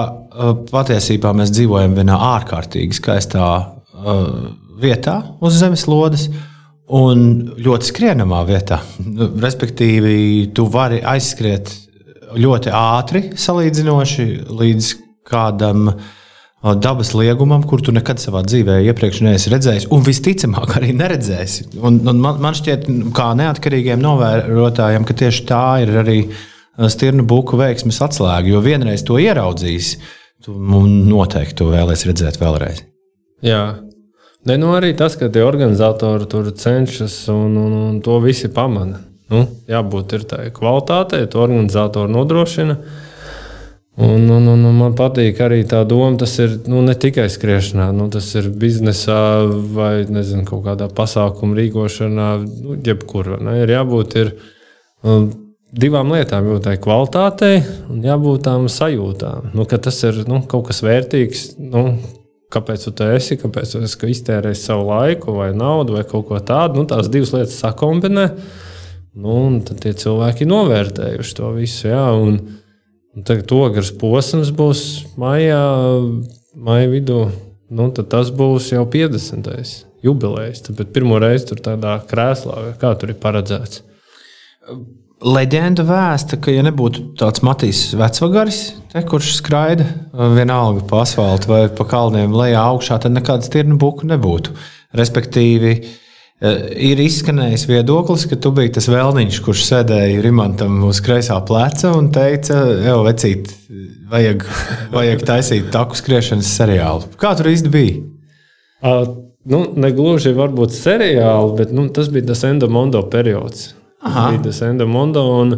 [0.70, 3.46] patiesībā mēs dzīvojam vienā ārkārtīgi skaistā
[4.82, 6.28] vietā uz zemeslodes.
[6.96, 7.22] Un
[7.58, 8.76] ļoti skrienamā vietā.
[9.42, 11.72] Respektīvi, tu vari aizskriet
[12.38, 14.92] ļoti ātri, salīdzinoši līdz
[15.26, 16.04] kādam uh,
[16.74, 21.68] dabas liegumam, kur tu nekad savā dzīvē iepriekš neesi redzējis, un visticamāk arī neredzēsi.
[21.78, 26.20] Un, un man, man šķiet, kā neatkarīgiem novērotājiem, ka tieši tā ir arī
[26.92, 28.50] stirnu buku veiksmes atslēga.
[28.50, 29.92] Jo vienreiz to ieraudzījis,
[30.46, 32.84] tu noteikti to vēlēsies redzēt vēlreiz.
[33.44, 33.64] Jā.
[34.46, 39.02] Ne, nu arī tas, ka tie organizatori tur cenšas un, un, un to visi pamana.
[39.32, 42.76] Nu, jābūt tādai kvalitātei, to organizatori nodrošina.
[43.96, 47.88] Un, un, un, un man patīk arī tā doma, tas ir nu, ne tikai skriešanā,
[47.96, 49.18] nu, tas ir biznesā
[49.74, 52.28] vai nezinu, kaut kādā pasākuma rīkošanā,
[52.60, 53.38] nu, jebkur.
[53.40, 54.34] Ne, ir jābūt ir,
[55.02, 55.30] um,
[55.76, 57.56] divām lietām, jābūt tai kvalitātei
[57.92, 59.50] un jābūt tām sajūtām.
[59.56, 61.48] Nu, tas ir nu, kaut kas vērtīgs.
[61.62, 61.88] Nu,
[62.56, 66.78] Kāpēc tu esi, kāpēc tu esi iztērējis savu laiku, vai naudu, vai kaut ko tādu.
[66.78, 68.28] Nu, tās divas lietas sakombinē,
[69.18, 71.88] nu, un tad tie cilvēki novērtējuši to visu.
[71.90, 72.38] Jā, un,
[73.24, 74.80] Tagad ogres posms būs
[75.16, 75.60] maijā,
[76.52, 77.20] maija vidū.
[77.72, 79.48] Nu, tas būs jau 50.
[80.04, 80.60] jubilejas.
[80.66, 83.80] Tad pirmo reizi tur tādā krēslā, kā tur ir paredzēts.
[85.24, 88.60] Leģenda vēsta, ka, ja nebūtu tāds Matīs Vecvagaris,
[88.92, 89.86] te, kurš skraida
[90.36, 94.52] vienalga pa asfaltam vai pa kalniem lejā augšā, tad nekādas tirnu buku nebūtu.
[94.96, 95.78] Respektīvi,
[96.36, 96.56] Eh,
[96.92, 102.10] ir izskanējis viedoklis, ka tu biji tas vēlniņš, kurš sēdēja Rimantam uz kreisā pleca un
[102.12, 103.54] teica, ej, vecīt,
[104.12, 104.44] vajag,
[104.92, 107.08] vajag taisīt taku skriešanas seriālu.
[107.16, 108.02] Kā tur īsti bija?
[108.84, 109.08] Uh,
[109.48, 113.70] nu, negluži varbūt seriāli, bet nu, tas bija tas endomondo periods.
[114.44, 115.56] Tas endomondo un,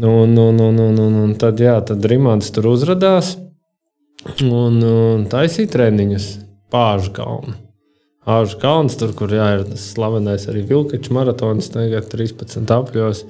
[0.00, 3.34] un, un, un, un, un, un tad, jā, tad Rimants tur uzradās
[4.44, 6.30] un, un taisīja treniņus
[6.72, 7.58] pāri kalnu.
[8.24, 13.24] Āžu kalns, tur, kur jā, ir tas slavenais arī Vilkačs maratons, tagad 13 apļos.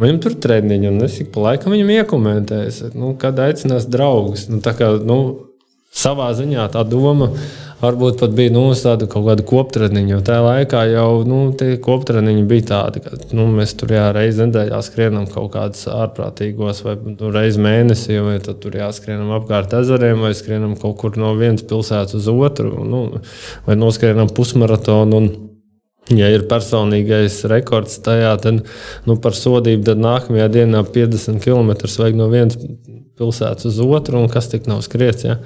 [0.00, 4.46] Viņam tur treniņi, un es ik pa laikam viņam iekomentēju, nu, kad aicinās draugus.
[4.48, 5.18] Nu, kā, nu,
[5.92, 7.28] savā ziņā tā doma
[7.82, 10.20] varbūt pat bija nu, tāda kaut kāda koptreniņa.
[10.26, 14.80] Tajā laikā jau nu, tie koptreniņi bija tādi, ka nu, mēs tur jā, reizē nedēļā
[14.86, 20.76] skrienam kaut kādus ārprātīgos, vai nu, reizē mēnesī, vai tur jāskrienam apkārt ezeriem, vai skrienam
[20.80, 23.02] kaut kur no vienas pilsētas uz otru, nu,
[23.66, 25.22] vai noskrienam pusmaratonu.
[25.22, 25.32] Un,
[26.10, 28.64] Ja ir personīgais rekords tajā, tad
[29.06, 32.58] nu, par sodību tad nākamajā dienā 50 km vajag no vienas
[33.20, 35.28] pilsētas uz otru, un kas tik nav skriets.
[35.28, 35.38] Ja?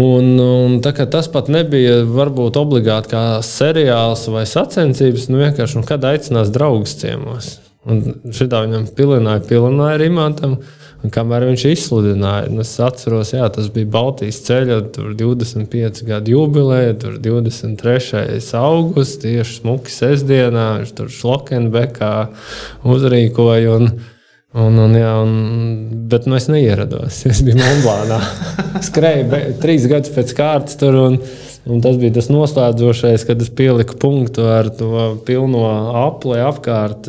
[0.00, 6.06] Un, un tas pat nebija varbūt obligāti kā seriāls vai sacensības, nu vienkārši nu, kad
[6.08, 7.58] aicinās draugus ciemos.
[7.84, 8.00] Un
[8.32, 10.56] šitā viņam pilināja, pilināja arī mantam.
[11.02, 14.76] Un kamēr viņš izsludināja, nu, es atceros, jā, tas bija Baltijas ceļa
[15.18, 18.38] 25 gadu jubileja, 23.
[18.60, 22.12] augusts, tieši smuki sestdienā, viņš tur Šlokenbekā
[22.86, 23.80] uzrīkoja.
[23.80, 23.90] Un,
[24.52, 25.30] Un, un, jā, un,
[26.12, 27.22] bet nu, es neierados.
[27.28, 28.18] Es biju Monblānā.
[28.88, 30.98] Skrēju be, trīs gadus pēc kārtas tur.
[31.06, 31.16] Un,
[31.72, 35.64] un tas bija tas noslēdzošais, kad es pieliku punktu ar to pilno
[36.04, 37.08] apli apkārt.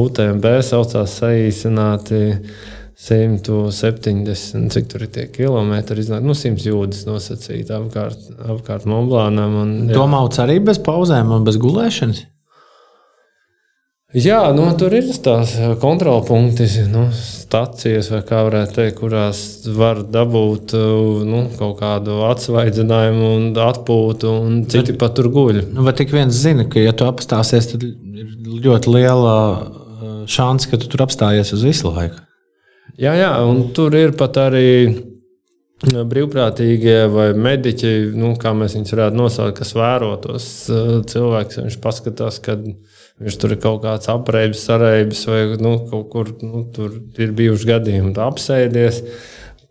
[0.00, 2.22] UTMB saucās saīsināti
[3.00, 9.60] 170, cik tur ir tie kilometri, iznāk, nu, 100 jūdzes nosacīti apkārt, apkārt Monblānam.
[9.92, 12.24] Domāts arī bez pauzēm un bez gulēšanas?
[14.10, 20.74] Jā, nu, tur ir tās kontrolpunkti, nu, stācijas, vai kā varētu teikt, kurās var dabūt
[21.28, 25.60] nu, kaut kādu atsvaidzinājumu, un atpūtu, un citi bet, pat tur guļ.
[25.76, 28.34] Nu, bet tik viens zina, ka, ja tu apstāsies, tad ir
[28.66, 29.36] ļoti liela
[30.26, 32.18] šāns, ka tu tur apstājies uz visu laiku.
[32.98, 34.70] Jā, jā, un tur ir pat arī
[35.86, 40.48] brīvprātīgie vai mediķi, nu, kā mēs viņus varētu nosaukt, kas vēro tos
[41.14, 41.62] cilvēkus.
[41.62, 46.30] Viņš paskatās, kad viņi Viņš tur ir kaut kāds apreibs, sareibs, vai nu, kaut kur
[46.40, 49.02] nu, tur ir bijuši gadījumi, tu apsēdies,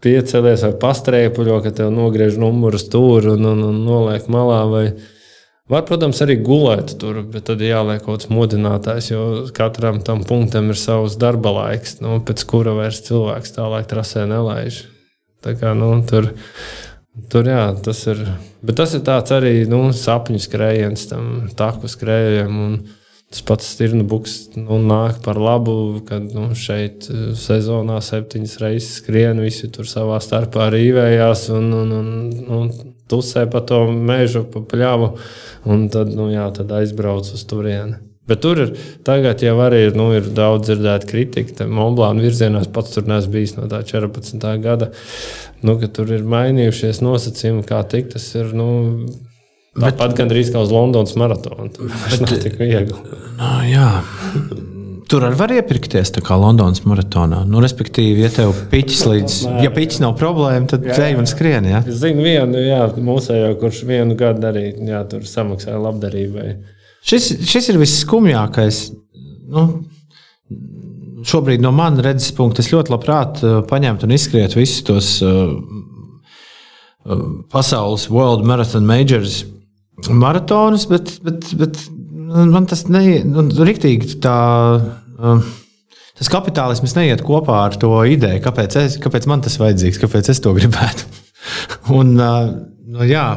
[0.05, 4.59] piecelies vai pastrēpuļo, ka tev nogriež numuru stūri un, un, un noliek malā.
[4.69, 4.83] Vai,
[5.69, 10.71] Var, protams, arī gulēt tur, bet tad jāliek kaut kāds modinātājs, jo katram tam punktam
[10.73, 14.79] ir savs darba laiks, nu, pēc kura vairs cilvēks tālāk trasē nelaiž.
[15.45, 16.31] Tā kā, nu, tur,
[17.29, 18.23] tur jā, tas ir.
[18.65, 22.57] Bet tas ir tāds arī nu, sapņu skrējiens tam taku skrējējiem.
[23.29, 28.95] Tas pats stirnu buks nu, nāk par labu, kad nu, šeit eh, sezonā septiņas reizes
[29.03, 32.11] skrien, visi tur savā starpā rīvējās un, un, un,
[32.57, 32.71] un
[33.09, 35.11] tusē pa to mežu, pa pļavu,
[35.69, 37.99] un tad, nu, jā, tad aizbrauc uz turieni.
[38.29, 38.73] Bet tur ir
[39.05, 41.65] tagad jau arī nu, ir daudz dzirdēta kritika.
[41.65, 44.45] Monblāna virzienā pats tur neesmu bijis no tā 14.
[44.61, 44.91] gada.
[45.65, 48.13] Nu, tur ir mainījušies nosacījumi, kā tikt.
[48.13, 48.69] Tas ir nu,
[49.77, 51.69] Tāpat gandrīz kā uz Londonas maratonu.
[51.77, 52.95] Tas nav tik viegli.
[53.37, 53.89] No, jā.
[55.09, 57.41] Tur arī var iepirkties kā Londonas maratonā.
[57.49, 61.69] Nu, respektīvi, ja tev piķis līdz, ja piķis nav problēma, tad ej un skrien.
[61.69, 61.83] Ja?
[61.85, 66.49] Es zinu, vienu jā, mūsējo, kurš vienu gadu arī jā, tur samaksāja labdarībai.
[67.09, 68.83] Šis, šis ir visskumjākais.
[69.49, 69.65] Nu,
[71.29, 75.55] šobrīd no manas redzes punkta es ļoti labprāt uh, paņemtu un izskrietu visus tos uh,
[77.49, 79.41] pasaules World Marathon Majors
[80.07, 81.79] maratonus, bet, bet, bet
[82.29, 83.27] man tas neiet.
[83.27, 83.47] Nu.
[85.19, 85.43] Um,
[86.19, 90.41] Tas kapitālisms neiet kopā ar to ideju, kāpēc, es, kāpēc man tas vajadzīgs, kāpēc es
[90.43, 91.05] to gribētu.
[91.95, 92.49] Un, uh,
[92.91, 93.29] nu, jā,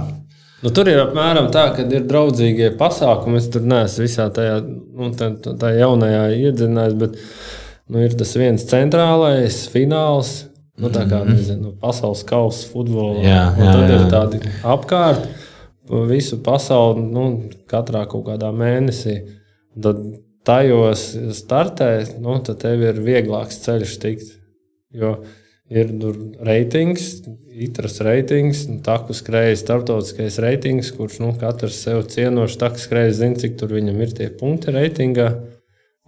[0.62, 3.40] Nu, tur ir apmēram tā, ka ir draudzīgie pasākumi.
[3.40, 7.16] Es tur neesmu visā tajā, nu, tā, tā jaunajā iedzinājies, bet
[7.90, 10.30] nu, ir tas viens centrālais fināls.
[10.78, 11.34] Nu, tā kā mhm.
[11.34, 13.24] nezinu, pasaules kausa futbolā.
[13.26, 13.96] Jā, jā, tad jā.
[13.96, 15.26] ir tādi apkārt
[16.08, 17.26] visu pasauli nu,
[17.70, 19.20] katrā kaut kādā mēnesī.
[19.82, 20.02] Tad
[20.46, 21.04] tajos
[21.36, 24.34] startē, nu, tad tev ir vieglāks ceļš tikt.
[24.92, 25.16] Jo
[25.72, 25.88] ir
[26.44, 33.40] reitings, itras reitings, taku skrējas starptautiskais reitings, kurš nu, katrs sev cienošs taku skrējas zina,
[33.40, 35.30] cik tur viņam ir tie punkti reitingā.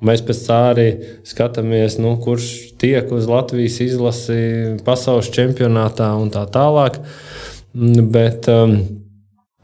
[0.04, 0.88] Mēs pēc tā arī
[1.24, 2.48] skatāmies, nu, kurš
[2.82, 4.40] tiek uz Latvijas izlasi
[4.84, 6.98] pasaules čempionātā un tā tālāk.
[7.74, 8.76] Bet, um,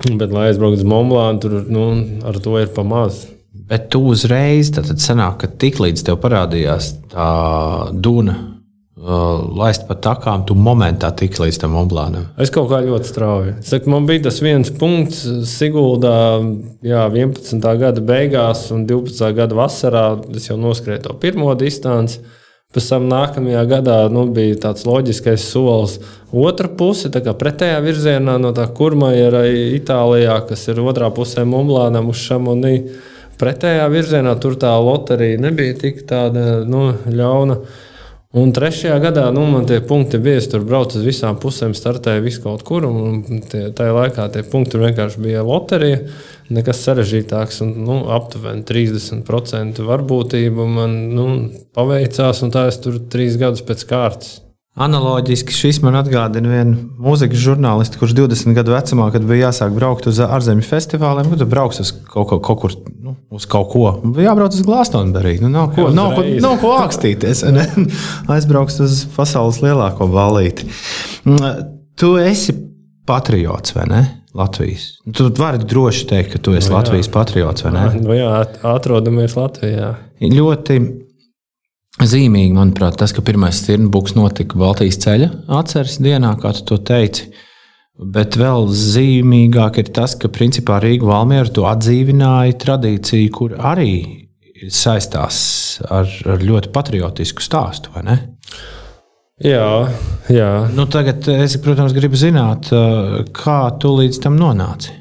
[0.08, 1.90] Bet, lai aizbrauktu uz Monblānu, tur nu,
[2.24, 3.26] ar to ir pamazs.
[3.70, 7.26] Bet tu uzreiz, tad sanāk, ka tiklīdz tev parādījās tā
[7.92, 8.34] dūna,
[9.00, 12.28] uh, laist pa takām, tu momentā tiki līdz tam Monblānam.
[12.40, 13.54] Es kaut kā ļoti strauji.
[13.66, 16.40] Saku, man bija tas viens punkts Siguldā,
[16.86, 17.70] jā, 11.
[17.84, 19.30] gada beigās un 12.
[19.36, 20.06] gada vasarā.
[20.34, 22.22] Es jau noskrēju to pirmo distanci.
[22.70, 25.96] Pēc tam nākamajā gadā nu, bija tāds loģiskais solis.
[26.30, 29.42] Otra puse, tā kā pretējā virzienā no tā kurmajera
[29.74, 32.76] Itālijā, kas ir otrā pusē Mumlānam uz Šamonī.
[33.40, 37.58] Pretējā virzienā tur tā loterija nebija tik tāda nu, ļauna.
[38.38, 40.38] Un trešajā gadā nu, man tie punkti bija.
[40.38, 42.86] Es tur braucu uz visām pusēm, startēju visu kaut kur.
[43.50, 46.04] Tajā laikā tie punkti vienkārši bija loterija
[46.54, 47.62] nekas sarežģītāks.
[47.64, 51.26] Un, nu, aptuveni 30% varbūtība man nu,
[51.76, 54.38] paveicās, un tā es tur trīs gadus pēc kārtas.
[54.80, 60.06] Analoģiski šis man atgādina vienu mūzikas žurnālistu, kurš 20 gadu vecumā, kad bija jāsāk braukt
[60.06, 63.90] uz ārzemju festivāliem, kad brauks uz kaut, ko, kaut kur, nu, uz kaut ko.
[64.04, 65.42] Bija jābrauc uz Glastonberiju.
[65.42, 67.42] Nu, nav, ko, nav, ko, nav ko ākstīties.
[68.36, 70.70] Aizbrauks uz pasaules lielāko ballīti.
[71.26, 71.66] Mm,
[71.98, 72.54] tu esi
[73.10, 74.04] patriots, vai ne?
[74.34, 74.86] Latvijas.
[75.16, 76.78] Tu vari droši teikt, ka tu esi no, nu.
[76.78, 77.84] Latvijas patriots, vai ne?
[77.96, 78.32] No, nu jā,
[78.70, 79.92] atrodamies Latvijā.
[80.20, 80.78] Ļoti
[82.00, 87.30] zīmīgi, manuprāt, tas, ka pirmais stirnbuks notika Baltijas ceļa atceres dienā, kā tu to teici.
[88.00, 93.92] Bet vēl zīmīgāk ir tas, ka principā Rīga Valmiera to atdzīvināja tradīciju, kur arī
[94.72, 98.16] saistās ar, ar ļoti patriotisku stāstu, vai ne?
[99.40, 99.68] Jā,
[100.28, 100.48] jā.
[100.76, 102.68] Nu, tagad es, protams, gribu zināt,
[103.36, 104.92] kā tu līdz tam nonāci.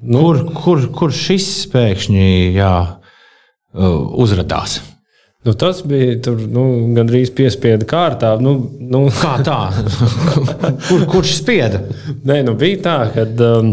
[0.00, 2.72] Nu, kur, kur, kur šis pēkšņi jā,
[3.76, 4.78] uzrādījās?
[5.44, 6.64] Nu, tas bija tur, nu,
[6.96, 8.34] gandrīz piespiedu kārtā.
[8.44, 9.06] Nu, nu.
[9.22, 9.60] Kā tā?
[10.88, 11.80] Kur, kurš spieda?
[12.28, 13.70] Nē, nu, bija tā, ka um,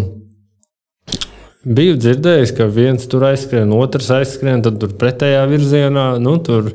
[1.67, 6.07] biju dzirdējis, ka viens tur aizskrien, otrs aizskrien, tad tur pretējā virzienā.
[6.23, 6.71] Nu, tur,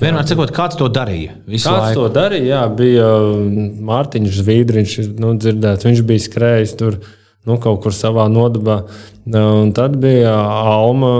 [0.00, 1.36] Vienmēr sakot, kāds to darīja?
[1.46, 2.00] Kāds laiku.
[2.00, 2.46] to darīja?
[2.48, 6.98] Jā, bija um, Mārtiņš Zviedriņš, nu, dzirdēts, viņš bija skrējis tur
[7.46, 8.82] nu, kaut kur savā nodabā.
[9.30, 11.14] Un tad bija Alma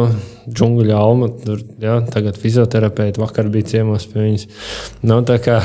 [0.51, 1.31] džungļa alma.
[1.45, 4.47] Tur, ja, tagad fizioterapeiti vakar bija ciemos pie viņas.
[5.07, 5.61] Nu, kā,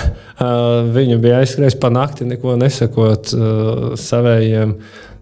[0.96, 3.34] viņa bija aizskrējusi pa nakti, neko nesakot
[4.00, 4.78] savējiem.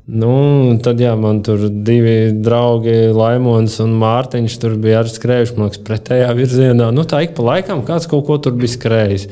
[0.07, 0.31] Nu,
[0.79, 6.29] tad jā, man tur divi draugi, Laimons un Mārtiņš, tur bija arī skrējuši liekas, pretējā
[6.37, 6.91] virzienā.
[6.95, 9.27] Nu, tā ik pa laikam kāds kaut ko tur bija skrējis.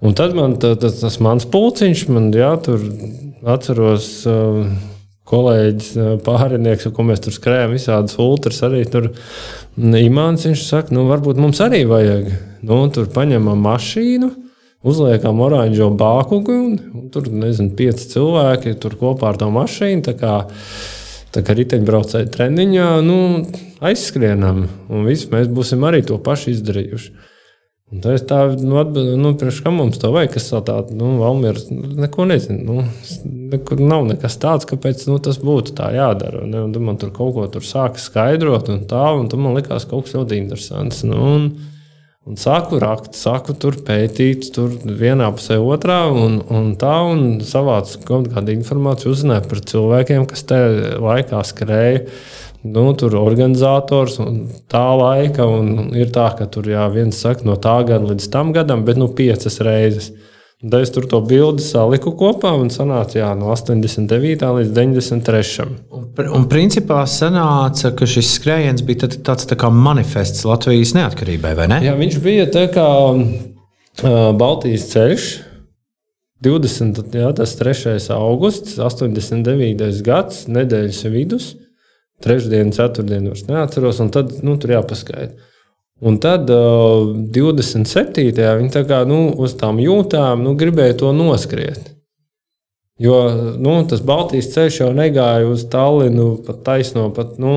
[0.00, 2.86] Un tad man tā, tā, tas mans pulciņš, man jā, tur
[3.44, 4.14] atceros.
[4.24, 4.64] Uh,
[5.30, 5.90] kolēģis,
[6.26, 9.10] pārinieks, ko mēs tur skrējām, visādas ultras arī tur.
[9.78, 12.32] Imants viņš saka, nu, varbūt mums arī vajag.
[12.66, 14.30] Nu, tur paņemam mašīnu,
[14.86, 20.04] uzliekam oranžo bākugu, un, un tur, nezinu, pieci cilvēki tur kopā ar to mašīnu.
[20.06, 20.36] Tā kā,
[21.34, 23.18] tā kā riteņbraucēji treniņā, nu,
[23.84, 27.28] aizskrienam, un visi mēs būsim arī to pašu izdarījuši.
[27.90, 29.32] Un tā es tā nu, atbildēju, nu,
[29.64, 32.60] kam mums to vajag, kas tāda, nu, Valmieras, neko nezinu.
[32.62, 32.84] Nu,
[33.50, 36.44] nekur nav nekas tāds, kāpēc nu, tas būtu tā jādara.
[36.46, 36.62] Ne?
[36.68, 40.14] Un man tur kaut ko tur sāka skaidrot, un tā, un man likās kaut kas
[40.20, 41.02] ļoti interesants.
[41.08, 41.50] Nu, un,
[42.28, 48.02] un sāku rakt, sāku tur pētīt, tur vienā pusē, otrā, un, un tā, un savācu
[48.08, 52.06] kaut kādu informāciju, uzzināju par cilvēkiem, kas tajā laikā skrēja
[52.62, 55.46] nu, tur organizators un tā laika.
[55.48, 59.00] Un ir tā, ka tur jā, viens saka no tā gada līdz tam gadam, bet
[59.00, 60.12] nu piecas reizes.
[60.60, 64.42] Tad es tur to bildi saliku kopā un sanāca jā, no 89.
[64.58, 65.68] līdz 93.
[65.96, 66.02] Un,
[66.36, 71.78] un principā sanāca, ka šis skrējiens bija tāds tā kā manifests Latvijas neatkarībai, vai ne?
[71.86, 73.24] Jā, viņš bija tā kā uh,
[74.36, 75.30] Baltijas ceļš.
[76.44, 77.00] 20.
[77.16, 77.96] Jā, 3.
[78.16, 80.04] augusts, 89.
[80.04, 81.54] gads, nedēļas vidus.
[82.20, 85.40] Trešdienu, ceturtdienu vairs neatceros, un tad nu, tur jāpaskaidro.
[86.00, 88.32] Un tad uh, 27.
[88.32, 91.90] viņi tā kā nu, uz tām jūtām nu, gribēja to noskriet.
[93.00, 93.18] Jo
[93.60, 97.06] nu, tas Baltijas ceļš jau negāja uz Tallinu, pat taisno.
[97.16, 97.54] Pat, nu,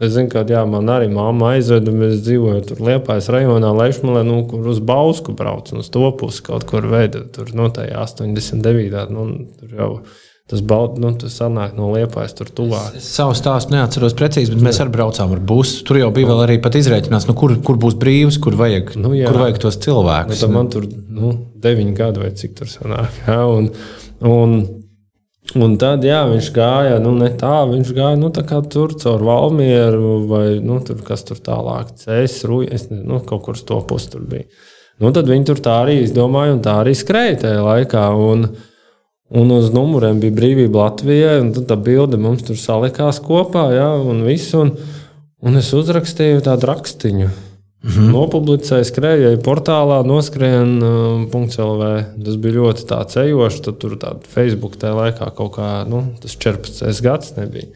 [0.00, 4.24] es zinu, ka jā, man arī māma aizveda, un es dzīvoju tur Liepājas rajonā, Leišmalē,
[4.28, 7.24] nu, kur uz Bausku brauc, un uz to pusi kaut kur veida.
[7.32, 9.12] Tur no nu, tajā 89.
[9.12, 9.28] Nu,
[9.60, 13.00] tur jau ir Tas, baud, nu, tas sanāk no liepājas tur tuvāk.
[13.00, 15.80] Es savu stāstu neatceros precīzi, bet mēs arī braucām ar busu.
[15.88, 19.10] Tur jau bija vēl arī pat izreikināts, nu, kur, kur būs brīvs, kur vajag, nu,
[19.18, 19.26] jā.
[19.26, 20.44] kur vajag tos cilvēkus.
[20.46, 21.32] Nu, man tur nu,
[21.64, 23.18] deviņi gadi vai cik tur sanāk.
[23.26, 23.66] Jā, un,
[24.30, 24.54] un,
[25.66, 30.14] un tad jā, viņš gāja, nu ne tā, viņš gāja nu, tā tur caur Valmieru
[30.30, 34.22] vai nu, tur, kas tur tālāk, Cēs, Rūjas, nu, kaut kur uz to pusi tur
[34.30, 34.46] bija.
[35.02, 38.06] Nu, tad viņi tur tā arī izdomāja un tā arī skrēja tajā laikā.
[38.30, 38.46] Un,
[39.28, 44.22] Un uz numuriem bija brīvība Latvijai, un tā bilde mums tur salikās kopā, ja, un
[44.26, 44.54] viss.
[44.54, 44.76] Un,
[45.42, 47.26] un es uzrakstīju tādu rakstiņu.
[47.86, 48.12] Mm -hmm.
[48.14, 51.82] Nopublicēju, skrēju portālā, noskrien.CLV.
[51.82, 53.60] Uh, tas bija ļoti tāds ejošs.
[53.66, 57.66] Tad tur tādā Facebook tajā laikā kaut kā, nu, tas 14 gads nebija.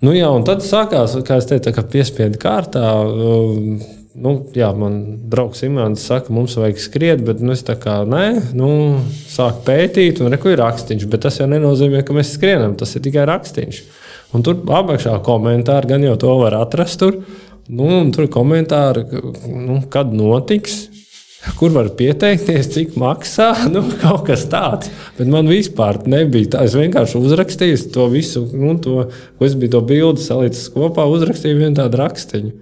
[0.00, 2.84] Nu, jā, un tad sākās, kā es teicu, piespiedu kārtā.
[4.16, 4.94] Nu, jā, man
[5.28, 8.68] draugs Imants saka, mums vajag skriet, bet nu, es tā kā nē, nu,
[9.28, 11.04] sāku pētīt, un reku ir rakstīns.
[11.12, 13.82] Bet tas jau nenozīmē, ka mēs skrienam, tas ir tikai rakstīns.
[14.32, 17.02] Un tur apakšā komentāri gan jau to var atrast.
[17.02, 17.20] Tur,
[17.68, 19.04] nu, tur ir komentāri,
[19.52, 20.86] nu, kad notiks.
[21.60, 23.52] Kur var pieteikties, cik maksā?
[23.74, 24.88] Nu, kaut kas tāds.
[25.20, 26.64] Bet man vispār nebija tā.
[26.66, 31.60] Es vienkārši uzrakstīju to visu, nu, to, ko es biju to bildi salīdzis kopā, uzrakstīju
[31.60, 32.54] vienu tādu rakstīnu.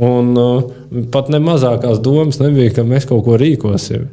[0.00, 0.70] Un uh,
[1.12, 4.08] pat ne mazākās domas nebija, ka mēs kaut ko rīkosim.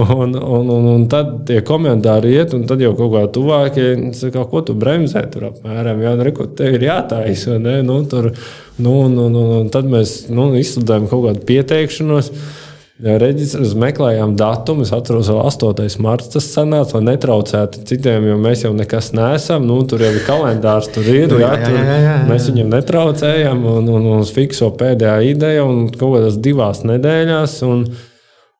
[0.00, 4.44] Un, un, un, un tad tie komentāri iet, un tad jau kaut kā tuvākie saka,
[4.48, 6.00] ko tu bremzē tur apmēram.
[6.00, 7.58] Jā, nu, re, tev ir jātaisa.
[7.58, 8.30] Nu, tur,
[8.78, 12.30] nu, nu, nu, un tad mēs nu, izsludinājām kaut kādu pieteikšanos.
[12.30, 12.59] Uh,
[13.00, 14.84] Reģistrus meklējām datumu.
[14.84, 16.00] Es atceros, ka 8.
[16.04, 19.64] marts tas sanāca, lai netraucētu citiem, jo mēs jau nekas neesam.
[19.68, 21.32] Nu, tur jau ir kalendārs, tur ir.
[21.40, 22.16] Jā, jā, jā, jā, jā.
[22.28, 27.56] Mēs viņam netraucējam, un, un, un fikso pēdējā ideja, un kaut kādās divās nedēļās.
[27.70, 27.86] Un,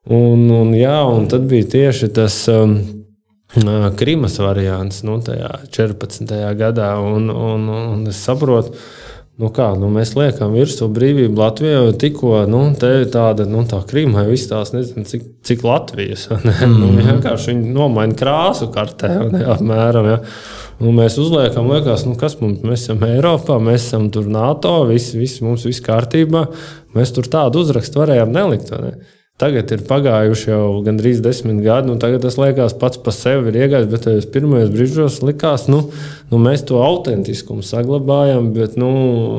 [0.08, 2.40] un, un, jā, un tad bija tieši tas.
[2.52, 2.80] Um,
[3.98, 6.28] Krimas variants nu, 14.
[6.54, 6.92] gadā.
[7.02, 8.76] Un, un, un es saprotu,
[9.40, 13.62] Nu kā, nu mēs liekam virsū brīvību Latvijā, jo tikko nu, te ir tāda nu,
[13.68, 16.26] tā Krīma, jau izstāsta, nezinu, cik, cik Latvijas.
[16.34, 16.74] Mm.
[16.76, 20.08] Nu, vienkārši viņi nomaina krāsu kartē, ne, apmēram.
[20.10, 20.18] Ja?
[20.80, 25.14] Nu, mēs uzliekam, liekas, nu, kas mums mēs esam Eiropā, mēs esam tur NATO, viss,
[25.16, 26.44] viss mums viss kārtībā.
[26.96, 28.74] Mēs tur tādu uzrakstu varējām nelikt.
[28.76, 28.92] Ne?
[29.40, 33.56] Tagad ir pagājuši jau gandrīz desmit gadi, un tagad tas liekas pats par sevi ir
[33.62, 33.88] iegājis.
[33.88, 35.86] Bet tajos pirmajos brīžos likās, nu,
[36.28, 38.90] nu mēs to autentiskumu saglabājam, bet nu,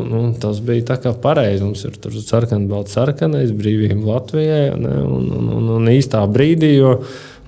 [0.07, 1.61] nu, tas bija tā kā pareizi.
[1.67, 6.73] Mums ir tur sarkanā, balta sarkanais, brīvība Latvijai ne, un, un, un, un īstā brīdī.
[6.79, 6.95] Jo,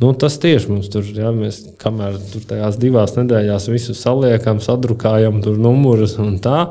[0.01, 5.37] Nu, tas tieši mums tur, ja mēs kamēr tur tajās divās nedēļās visu saliekam, sadrukājam,
[5.45, 6.65] tur numurus un tā.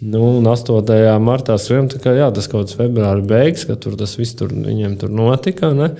[0.00, 1.18] Nu, un 8.
[1.20, 4.94] martā skribi, ka jā, tas kaut kāds februāra beigas, ka tur tas viss tur, viņiem
[5.02, 5.74] tur notika.
[5.76, 5.90] Ne?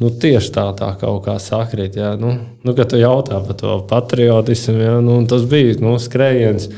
[0.00, 1.98] Nu, tieši tā, tā kaut kā sakrīt.
[2.00, 2.14] Jā.
[2.16, 2.32] Nu,
[2.64, 6.70] nu, kad tu jautā par to patriotismu, jā, nu, tas bija nu, skrējiens.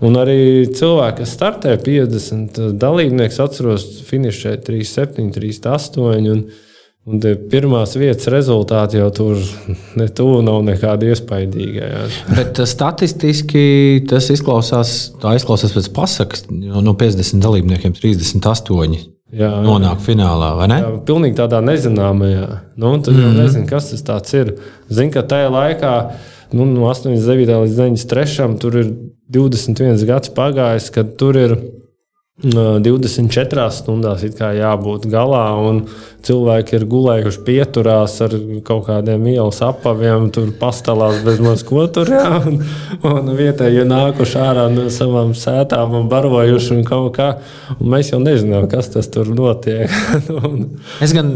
[0.00, 6.30] Un arī cilvēki, kas startē 50 dalībnieks, atceros, finišēja 37, 38.
[6.32, 6.46] Un,
[7.10, 9.38] Un pirmās vietas rezultāti jau tur
[9.98, 11.88] ne tuvu nav nekāda iespaidīga.
[11.90, 12.02] Jā.
[12.36, 13.62] Bet statistiski
[14.10, 14.92] tas izklausās,
[15.34, 19.00] izklausās pēc pasakas, jo no 50 dalībniekiem 38.
[19.30, 20.80] Jā, nonāk finālā, vai ne?
[20.82, 22.46] Jā, pilnīgi tādā nezināmajā.
[22.82, 23.36] Nu, tad mm -hmm.
[23.38, 24.54] nezinu, kas tas ir.
[24.88, 25.92] Zinu, ka tajā laikā,
[26.52, 27.60] nu, no 89.
[27.64, 28.58] līdz 93.
[28.58, 28.92] tur ir
[29.30, 31.56] 21 gads pagājis, kad tur ir
[32.42, 35.82] 24 stundās jābūt galā, un
[36.24, 38.34] cilvēki ir gulējuši pieturās ar
[38.66, 42.10] kaut kādiem ielas apaviem, tur pastāvās bez maz ko tur.
[42.12, 42.60] Jā, un,
[43.08, 47.30] un vietējie nākuši ārā no savām sētām un barojuši un kaut kā.
[47.78, 49.92] Un mēs jau nezinām, kas tas tur notiek.
[51.04, 51.34] es, gan,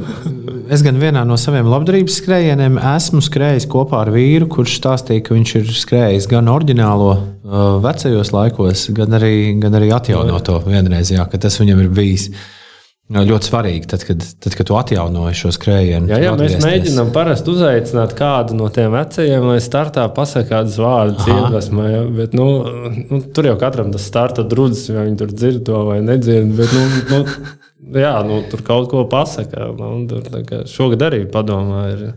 [0.73, 5.37] es gan vienā no saviem labdarības skrējieniem esmu skrējis kopā ar vīru, kurš stāstīja, ka
[5.37, 11.25] viņš ir skrējis gan oriģinālo uh, vecajos laikos, gan arī, gan arī atjaunoto vienreiz vienreizējā,
[11.31, 12.29] ka tas viņam ir bijis.
[13.15, 16.09] Ļoti svarīgi, tad, kad, tad, kad tu atjaunoji šo skrējienu.
[16.09, 21.29] Jā, jā mēs mēģinām parasti uzaicināt kādu no tiem vecajiem, lai startā pasakā kādus vārdus
[21.29, 21.91] iedvesmē.
[21.93, 22.01] Ja?
[22.09, 22.47] Bet, nu,
[23.11, 26.49] nu, tur jau katram tas starta drudzis, vai viņi tur dzird to vai nedzird.
[26.57, 29.69] Bet, nu, nu, jā, nu, tur kaut ko pasakā.
[29.77, 31.85] Nu, tur, šogad arī padomā.
[31.93, 32.09] Ir,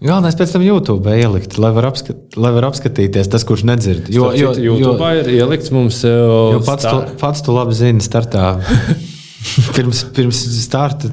[0.00, 4.06] Galvenais pēc tam YouTube ielikt, lai var, apskat, lai var apskatīties tas, kurš nedzird.
[4.08, 6.54] Jo, jo, jo YouTube ir ielikts mums jau.
[6.56, 8.54] Jo pats, tu, pats tu labi zini, startā.
[9.76, 11.10] pirms, pirms starta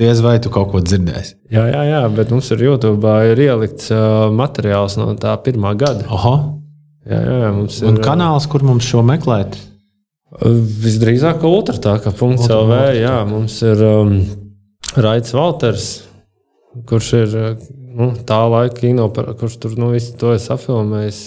[0.00, 1.34] diez vai tu kaut ko dzirdēsi.
[1.52, 6.06] Jā, jā, jā, bet mums ir YouTube ir ielikts uh, materiāls no tā pirmā gada.
[6.08, 6.36] Aha.
[7.10, 7.90] Jā, jā, mums ir.
[7.90, 9.58] Un kanāls, kur mums šo meklēt?
[10.40, 12.80] Visdrīzāk, ultratāka punkts LV.
[12.96, 14.16] Jā, mums ir um,
[14.96, 15.90] Raits Valters,
[16.88, 17.36] kurš ir
[17.96, 21.22] nu, tā laika kino, par, kurš tur nu, visu to ir apfilmējis.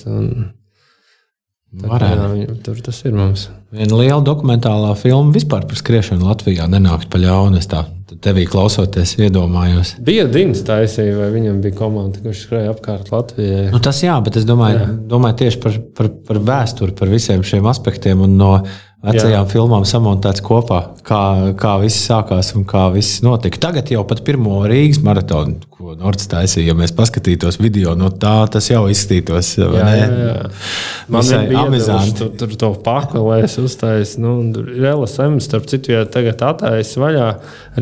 [1.74, 3.48] Jā, tur tas ir mums.
[3.74, 7.58] Viena liela dokumentālā filma vispār par skriešanu Latvijā nenākt pa ļaunu.
[7.58, 7.82] Es tā
[8.22, 9.96] tevī klausoties, iedomājos.
[10.06, 13.72] Bija Dienas taisīja, vai viņam bija komanda, kurš skrēja apkārt Latvijai?
[13.74, 14.90] Nu, tas jā, bet es domāju, jā.
[15.16, 18.22] domāju tieši par, par, par vēsturi, par visiem šiem aspektiem.
[18.38, 18.60] No
[19.04, 19.50] vecajām Jā.
[19.52, 21.24] filmām samontēts kopā, kā,
[21.60, 23.60] kā viss sākās un kā viss notika.
[23.68, 28.34] Tagad jau pat pirmo Rīgas maratonu, ko Nords taisīja, ja mēs paskatītos video no tā,
[28.52, 29.54] tas jau izskatītos.
[29.60, 30.36] Jā, jā, jā.
[31.12, 32.16] Man bija amizanti.
[32.22, 34.16] Tur, tur to pakalēs uztais.
[34.22, 34.36] Nu,
[34.94, 37.28] LSM, starp citu, ja tagad atājas vaļā,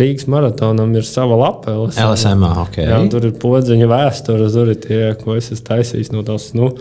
[0.01, 1.75] Rīgas maratonam ir sava lapa.
[1.75, 2.81] LSM, LSM ok.
[2.87, 6.51] Jā, tur ir podziņa vēsture, tur ir tie, ko es esmu taisījis no tās.
[6.57, 6.73] Nu,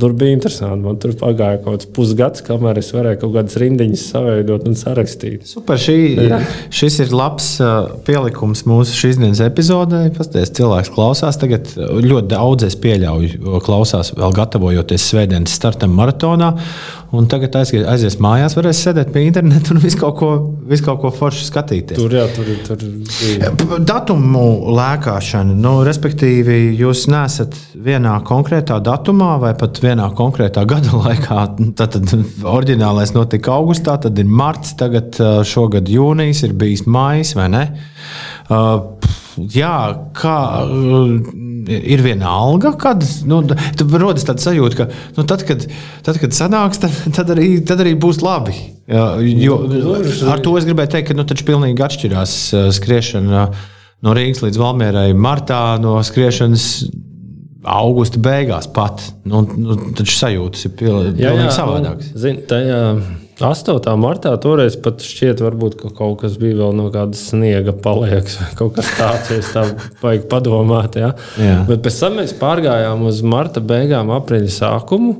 [0.00, 0.84] Tur bija interesanti.
[0.84, 5.46] Man tur pagāja kaut kāds pusgads, kamēr es varēju kaut kādas rindiņas saveidot un sarakstīt.
[5.48, 6.40] Super, šī, Jā.
[6.74, 10.02] šis ir labs uh, pielikums mūsu šīsdienas epizodē.
[10.16, 11.38] Pastāvēs, cilvēks klausās.
[11.40, 16.52] Tagad ļoti daudz es pieļauju, klausās vēl gatavojoties svētdienas startam maratonā.
[17.16, 20.30] Un tagad aizies, aizies mājās, varēs sēdēt pie interneta un visu kaut ko,
[20.66, 21.98] visu kaut ko foršu skatīties.
[21.98, 23.44] Tur jau tur ir.
[23.86, 24.42] Datumu
[24.76, 27.54] lēkāšana, nu, respektīvi, jūs nesat
[27.86, 31.46] vienā konkrētā datumā vai pat vienā konkrētā gada laikā.
[31.78, 37.48] Tad, tad oriģinālais notika augustā, tad ir marts, tagad šogad jūnijas, ir bijis maijs vai
[37.54, 37.66] ne?
[38.46, 38.95] Uh,
[39.52, 39.76] jā,
[40.16, 40.38] kā
[41.66, 43.42] ir viena alga, kad nu,
[43.98, 44.86] rodas tāda sajūta, ka
[45.18, 45.66] nu, tad, kad,
[46.06, 48.54] tad, kad sanāks, tad, tad, arī, tad arī būs labi.
[48.86, 49.58] Jo,
[50.30, 52.36] ar to es gribēju teikt, ka nu, taču pilnīgi atšķirās
[52.78, 53.48] skriešana
[54.06, 56.68] no Rīgas līdz Valmierai martā, no skriešanas
[57.66, 59.02] augusta beigās pat.
[59.26, 62.12] Nu, nu, taču sajūtas ir pilnīgi savādākas.
[62.14, 62.82] Nu, zin, tajā
[63.36, 63.96] 8.
[64.00, 68.38] martā toreiz pat šķiet, varbūt, ka kaut kas bija vēl no kāda sniega palieks.
[68.58, 69.64] Kaut kas tāds, ja tā
[70.00, 70.96] vajag padomāt.
[70.96, 71.10] Ja?
[71.36, 71.58] Jā.
[71.68, 75.12] Bet pēc tam mēs pārgājām uz marta beigām, aprīļa sākumu.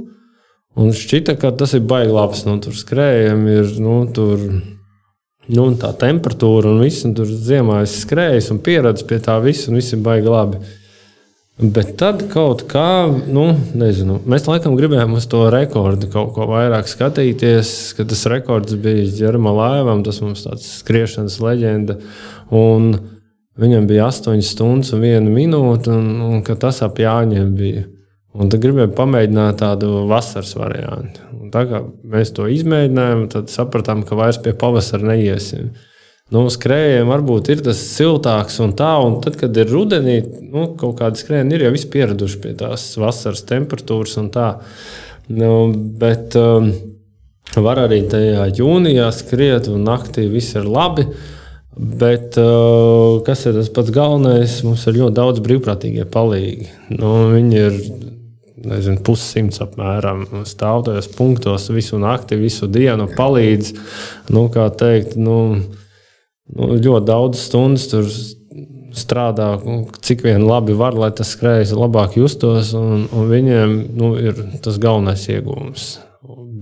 [0.80, 2.46] Un šķita, ka tas ir baigi labs.
[2.48, 4.40] Nu, tur skrējam, ir nu, tur,
[5.52, 7.04] nu, tā temperatūra un viss.
[7.04, 10.64] Un tur ziemā es skrēju un pieradzu pie tā visa, un viss ir baigi labi.
[11.56, 13.46] Bet tad kaut kā, nu,
[13.80, 19.06] nezinu, mēs laikam gribējām uz to rekordu kaut ko vairāk skatīties, kad tas rekords bija
[19.22, 21.96] Jerema Laivam, tas mums tāds skriešanas leģenda.
[22.52, 22.90] Un
[23.56, 27.86] viņam bija 8 stundas un 1 minūte, un, un tas ap Jāņiem bija.
[28.36, 31.24] Un tad gribējām pamēģināt tādu vasaras variantu.
[31.40, 35.72] Un tā kā mēs to izmēģinājām, tad sapratām, ka vairs pie pavasara neiesim
[36.34, 38.92] nu, skrējējiem varbūt ir tas siltāks un tā.
[39.04, 40.18] Un tad, kad ir rudenī,
[40.50, 44.50] nu, kaut kādi skrējieni ir jau pieraduši pie tās vasaras temperatūras un tā.
[45.26, 46.70] Nu, bet um,
[47.54, 51.06] var arī tajā jūnijā skriet, un naktī viss ir labi.
[51.76, 54.62] Bet uh, kas ir tas pats galvenais?
[54.64, 56.70] Mums ir ļoti daudz brīvprātīgie palīgi.
[56.96, 57.80] Nu, viņi ir
[58.66, 63.74] nezinu, pussimts apmēram stāv tajos punktos visu nakti, visu dienu, palīdz.
[64.32, 65.36] Nu, kā teikt, nu,
[66.54, 68.08] nu, ļoti daudz stundas tur
[68.96, 69.50] strādā,
[70.06, 74.80] cik vien labi var, lai tas skrejs labāk justos, un, un viņiem nu, ir tas
[74.80, 75.88] galvenais iegūms.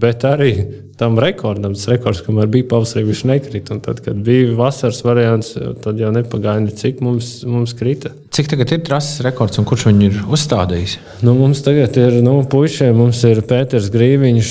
[0.05, 0.51] Bet arī
[0.99, 3.79] tam rekordam, tas rekords, kamēr bija pavasarī, viņš nekrita.
[3.85, 5.55] Tad, kad bija vasaras variants,
[5.85, 8.13] tad jau nepagaida, cik mums, mums krita.
[8.35, 10.97] Cik tagad ir trases rekords un kurš viņu ir uzstādījis?
[11.23, 14.49] Nu, mums tagad ir nu, puišiem, mums ir Pēters Grīviņš,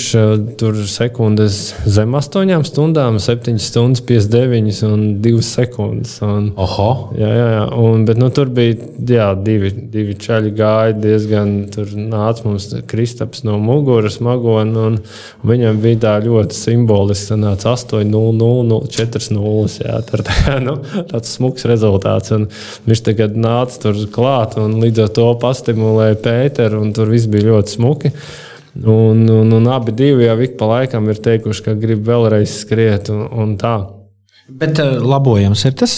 [0.61, 6.13] tur sekundes zem 8 stundām, 7 stundas 59 un 2 sekundes.
[6.23, 6.85] Un, Oho!
[7.19, 7.65] Jā, jā, jā.
[7.81, 13.43] Un, bet nu, tur bija jā, divi, divi čaļi gāja diezgan, tur nāca mums Kristaps
[13.43, 14.97] no muguras magona, un
[15.43, 17.33] viņam bija tā ļoti simboliski.
[17.33, 19.67] Sanāca 8, 0, 0, 4, 0.
[19.83, 20.79] Jā, tur, tā, nu,
[21.11, 22.31] tāds smags rezultāts.
[22.39, 22.47] Un
[22.87, 27.51] viņš tagad nāca tur klāt un līdz ar to pastimulēja Pēteru, un tur viss bija
[27.51, 28.13] ļoti smuki.
[28.73, 33.11] Un, un, un abi divi jau ik pa laikam ir teikuši, ka grib vēlreiz skriet
[33.13, 33.75] un, un tā.
[34.43, 35.93] Bet uh, labojams ir tas,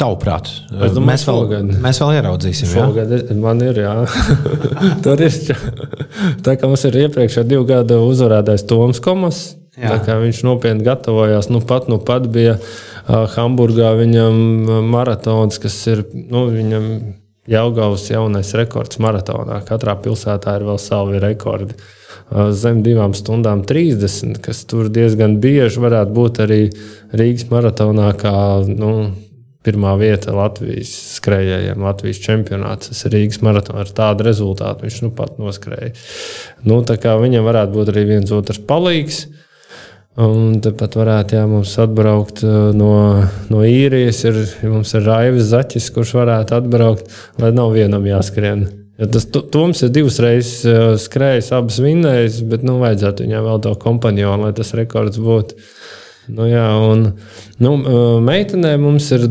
[0.00, 0.48] tavuprāt.
[0.72, 1.68] Domāju, mēs, vēl, šogad.
[1.84, 2.72] mēs vēl ieraudzīsim.
[2.72, 3.36] Šogad jā?
[3.38, 3.92] man ir, jā.
[5.04, 5.36] Tur ir.
[6.42, 9.42] Tā kā mums ir iepriekšējā divu gadu uzvarētājs Toms Komas.
[9.78, 11.52] Viņš nopietni gatavojās.
[11.54, 12.56] Nu, pat, nu, pat bija
[13.08, 14.36] Hamburgā viņam
[14.90, 16.88] maratons, kas ir nu, viņam
[17.48, 19.62] Jaungavas jaunais rekords maratonā.
[19.64, 21.78] Katrā pilsētā ir vēl savi rekordi.
[22.52, 26.60] Zem divām stundām 30, kas tur diezgan bieži varētu būt arī
[27.16, 28.34] Rīgas maratonā, kā
[28.68, 28.90] nu,
[29.64, 32.92] pirmā vieta Latvijas skrejējiem, Latvijas čempionāts.
[32.92, 34.84] Tas ir Rīgas maratons ar tādu rezultātu.
[34.84, 35.94] Viņš nu pat noskrēja.
[36.68, 39.24] Nu, viņam varētu būt arī viens otrs palīgs.
[40.18, 42.90] Un tāpat varētu jā, mums atbraukt uh, no,
[43.52, 44.24] no īrijas.
[44.26, 48.66] Ir, mums ir Raivis Zaķis, kurš varētu atbraukt, lai nav vienam jāskrien.
[48.98, 53.62] Ja tas Toms ir divas reizes uh, skrējis, abas vinnējis, bet nu, vajadzētu viņam vēl
[53.68, 55.60] to kompanionu, lai tas rekords būtu.
[56.34, 57.12] Nu, jā, un,
[57.62, 59.28] nu, uh, meitenē mums ir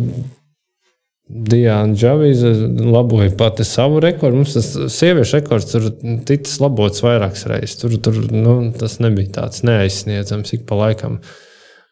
[1.27, 2.53] Diana Džavīza
[2.87, 4.39] laboja pati savu rekordu.
[4.39, 5.89] Mums tas sieviešu rekords tur
[6.27, 7.75] ticis labots vairākas reizes.
[7.81, 11.19] Tur, tur nu, tas nebija tāds neaizsniedzams ik pa laikam.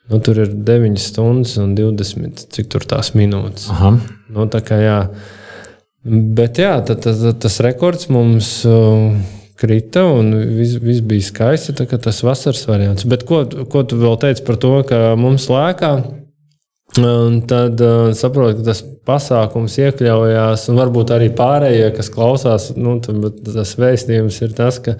[0.07, 3.67] Nu, tur ir 9 stundas un 20, cik tur tās minūtes.
[3.73, 3.95] Aha.
[4.31, 4.99] Nu, tā kā jā.
[6.05, 9.09] Bet jā, tad, tad, tas rekords mums uh,
[9.59, 11.75] krita un viss vis bija skaisti.
[11.97, 13.03] Tas vasaras variants.
[13.03, 15.95] Bet ko, ko tu vēl teici par to, ka mums lēkā?
[17.03, 22.97] Un tad uh, saprotu, ka tas pasākums iekļaujās, un varbūt arī pārējie, kas klausās, nu,
[23.01, 24.97] tas vēstījums ir tas, ka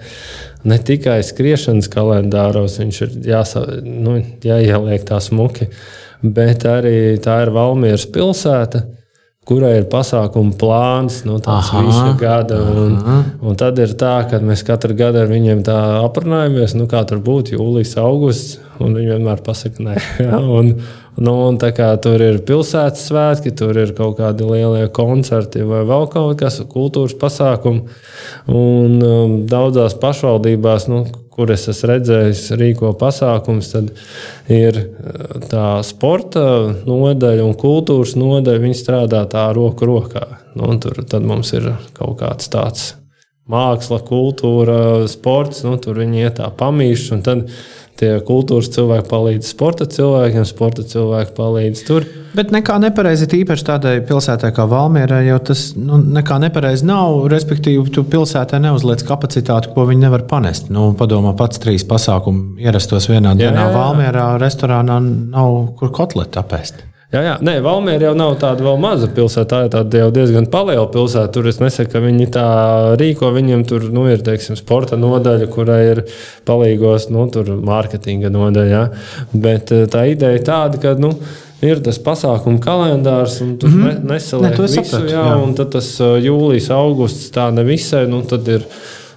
[0.66, 5.70] ne tikai skriešanas kalendāros viņš ir jāsa, nu, jāieliek tā smuki,
[6.22, 8.86] bet arī tā ir Valmieras pilsēta
[9.46, 12.58] kurai ir pasākuma plāns, nu, tāds aha, visu gada.
[12.66, 12.96] Un,
[13.46, 17.22] un tad ir tā, ka mēs katru gadu ar viņiem tā aprunājamies, nu, kā tur
[17.22, 19.96] būtu jūlijas, augusts, un viņi vienmēr pasaka, nē.
[20.56, 20.74] Un,
[21.16, 26.58] Nu, tur ir pilsētas svētki, tur ir kaut kādi lielie koncerti vai vēl kaut kas,
[26.68, 27.86] kultūras pasākumi.
[28.52, 33.88] Un um, daudzās pašvaldībās, nu, kur es esmu redzējis, rīko pasākums, tad
[34.52, 36.44] ir uh, tā sporta
[36.84, 38.64] nodaļa un kultūras nodaļa.
[38.66, 40.26] Viņi strādā tā roku rokā.
[40.56, 42.92] Nu, tur mums ir kaut kāds tāds
[43.48, 45.64] māksla, kultūra, sports.
[45.64, 47.24] Nu, tur viņi iet tā pamīšana
[48.00, 52.06] tie kultūras cilvēki palīdz sporta cilvēkiem, sporta cilvēki palīdz tur.
[52.36, 57.22] Bet nekā nepareizi īpaši tādai pilsētai kā Valmiera, jo tas nu, nekā nepareizi nav.
[57.32, 60.68] Respektīvi, tu pilsētā neuzliec kapacitāti, ko viņi nevar panest.
[60.72, 63.78] Nu, padomā, pats trīs pasākumu ierastos vienā jā, dienā jā, jā.
[63.78, 66.84] Valmierā restorānā nav kur kotletu apēst.
[67.14, 67.34] Jā, jā.
[67.46, 69.46] Nē, Valmiera jau nav tāda vēl maza pilsēta.
[69.46, 71.30] Tā ir tāda jau diezgan liela pilsēta.
[71.36, 72.46] Tur es nesaku, ka viņi tā
[72.98, 73.30] rīko.
[73.36, 76.02] Viņiem tur nu, ir teiksim, sporta nodaļa, kurai ir
[76.48, 78.66] palīgos, nu, tur mārketinga nodaļa.
[78.72, 78.84] Jā.
[79.32, 80.96] Bet eh, tā ideja ir tāda, ka.
[81.00, 81.14] Nu,
[81.64, 84.02] Ir tas pasākumu kalendārs, un tur mm -hmm.
[84.10, 84.82] nesaliek ne, visu.
[84.84, 85.36] Sapratu, jā, jā.
[85.40, 88.04] Un tad tas eh, jūlijas, augusts tā nevisai.
[88.06, 88.66] Nu, tad ir,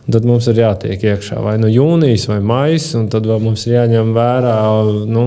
[0.08, 3.76] tad mums ir jātiek iekšā vai nu jūnijas vai maijs, un tad vēl mums ir
[3.76, 4.56] jāņem vērā.
[5.12, 5.26] Nu,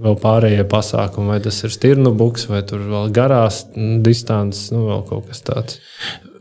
[0.00, 3.62] vēl pārējie pasākumi, vai tas ir stirnu buks, vai tur vēl garās
[4.04, 5.80] distances, nu, vēl kaut kas tāds.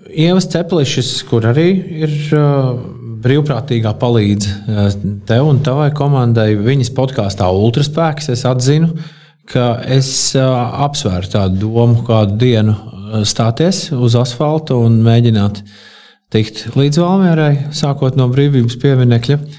[0.10, 1.68] Ievas Ceplišs, kur arī
[2.02, 2.72] ir uh,
[3.24, 4.82] brīvprātīgā palīdz uh,
[5.30, 8.94] tev un tavai komandai, viņas podkāstā Ultraspēks, es atzinu,
[9.50, 10.50] ka es uh,
[10.88, 15.62] apsvēru tādu domu kādu dienu uh, stāties uz asfalta un mēģināt
[16.34, 19.40] tikt līdz Valmierai, sākot no brīvības pieminekļa.
[19.40, 19.59] Uh,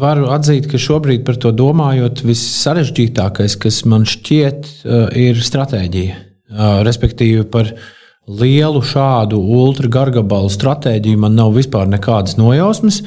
[0.00, 6.14] Varu atzīt, ka šobrīd par to domājot, vissarežģītākais, kas man šķiet, eh, ir stratēģija.
[6.16, 7.72] Eh, respektīvi, par
[8.26, 13.02] lielu šādu ultragargabalu stratēģiju man nav vispār nekādas nojausmas.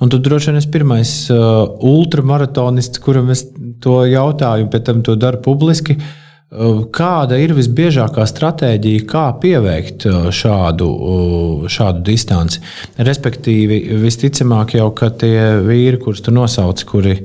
[0.00, 3.44] Un tad droši vien es pirmais eh, ultramaratonists, kuram es
[3.80, 5.98] to jautāju, pēc tam to daru publiski.
[5.98, 12.62] Uh, Kāda ir visbiežākā stratēģija, kā pieveikt uh, šādu, uh, šādu distanci?
[12.96, 17.18] Respektīvi, visticamāk, jau tie vīri, kurus tu nosauc, kuri,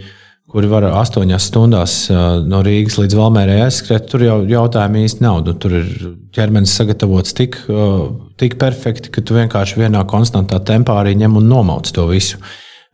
[0.52, 5.40] kuri var astoņās stundās no Rīgas līdz Valmērai aizskriet, tur jau jautājumu īsti nav.
[5.48, 5.88] Nu, tur ir
[6.36, 7.62] ķermenis sagatavots tik,
[8.44, 12.44] tik perfekti, ka tu vienkārši vienā konstantā tempā arī ņem un nomauc to visu.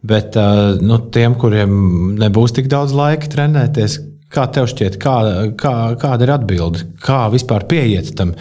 [0.05, 0.38] Bet
[0.80, 1.73] nu, tiem, kuriem
[2.21, 3.97] nebūs tik daudz laika trenēties,
[4.30, 5.15] Kā tev šķiet, kā,
[5.57, 6.86] kā, kāda ir atbilde?
[7.01, 8.36] Kā vispār pieiet tam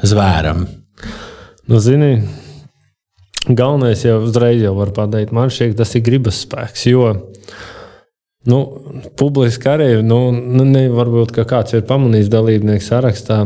[0.00, 0.64] zvēram?
[1.68, 2.14] Nu, zini,
[3.48, 6.86] galvenais jau uzreiz jau var pateikt, man šķiet, tas ir gribas spēks.
[6.88, 7.12] Jo
[8.48, 8.60] nu,
[9.16, 13.44] publiski arī, nu, nu ne, varbūt kāds ir pamanījis dalībnieku sarakstā,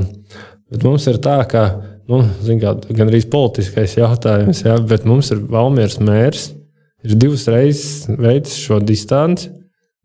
[0.70, 1.64] bet mums ir tā, ka
[2.10, 2.22] nu,
[2.62, 6.48] kā, gan arī politiskais jautājums, jā, bet mums ir Valmieras mērs,
[7.06, 9.52] ir divas reizes veicis šo distanci.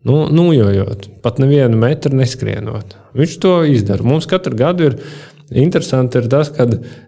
[0.03, 2.97] Nu, nojojot, pat nevienu metru neskrienot.
[3.15, 4.03] Viņš to izdara.
[4.03, 4.97] Mums katru gadu ir
[5.53, 6.65] interesanti ir tas, ka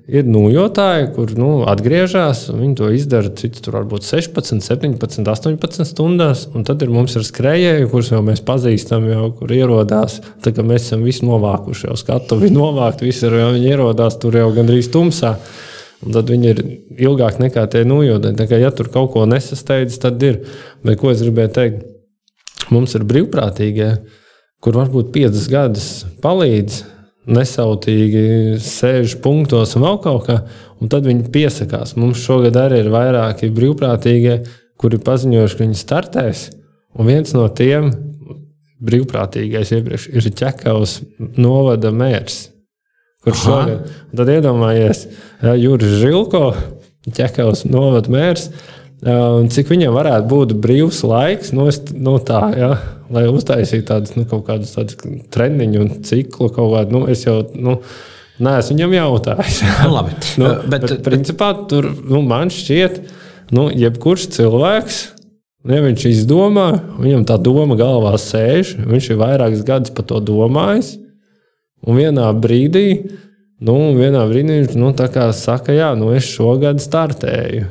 [0.08, 5.88] ir nojotāji, kur nu, atgriežas, un viņi to izdara cits, tur varbūt 16, 17, 18
[5.90, 6.46] stundās.
[6.56, 10.22] Un tad ir mums ir skrejēji, kurus jau mēs pazīstam, jau kur ierodās.
[10.46, 14.48] Tā kā mēs esam visi novākuši, jau skatuvi novākt, visi ir, jau ierodās tur jau
[14.56, 15.34] gandrīz tumsā.
[16.06, 16.64] Un tad viņi ir
[17.10, 18.40] ilgāk nekā tie nojodēji.
[18.40, 20.46] Tā kā ja tur kaut ko nesasteidz, tad ir.
[20.86, 21.92] Bet ko es gribēju teikt?
[22.74, 23.90] Mums ir brīvprātīgie,
[24.64, 25.90] kur varbūt piecas gadus
[26.24, 26.82] palīdz,
[27.26, 30.40] nesautīgi sēž punktos un vēl kaut kā,
[30.82, 31.96] un tad viņi piesakās.
[31.98, 34.40] Mums šogad arī ir vairāki brīvprātīgie,
[34.82, 36.44] kuri paziņojuši, ka viņi startēs.
[36.96, 37.90] Un viens no tiem
[38.86, 41.00] brīvprātīgais iepriekš ir Čekavas
[41.40, 42.50] novada mērs.
[43.26, 45.08] Kurš šogad, tad iedomājies,
[45.42, 46.52] ja, Juris Žilko,
[47.16, 48.52] Čekavas novada mērs,
[49.04, 52.70] Un cik viņam varētu būt brīvs laiks, nu, es, nu tā, ja,
[53.12, 54.72] lai uztaisītu tādus nu, kaut kādus
[55.36, 56.96] treniņu un ciklu kaut kādu.
[56.96, 57.76] Nu, es jau nu,
[58.40, 59.60] neesmu viņam jautājis.
[59.84, 63.04] Nu, labi, nu, bet, bet principā tur nu, man šķiet,
[63.56, 65.04] nu, jebkurš cilvēks.
[65.66, 66.68] Ja viņš izdomā,
[67.02, 70.92] viņam tā doma galvā sēž, viņš ir vairākus gadus par to domājis.
[71.86, 72.88] Un vienā brīdī,
[73.66, 74.94] nu, vienā brīdī viņš nu,
[75.34, 77.66] saka, jā, nu, es šogad startēju.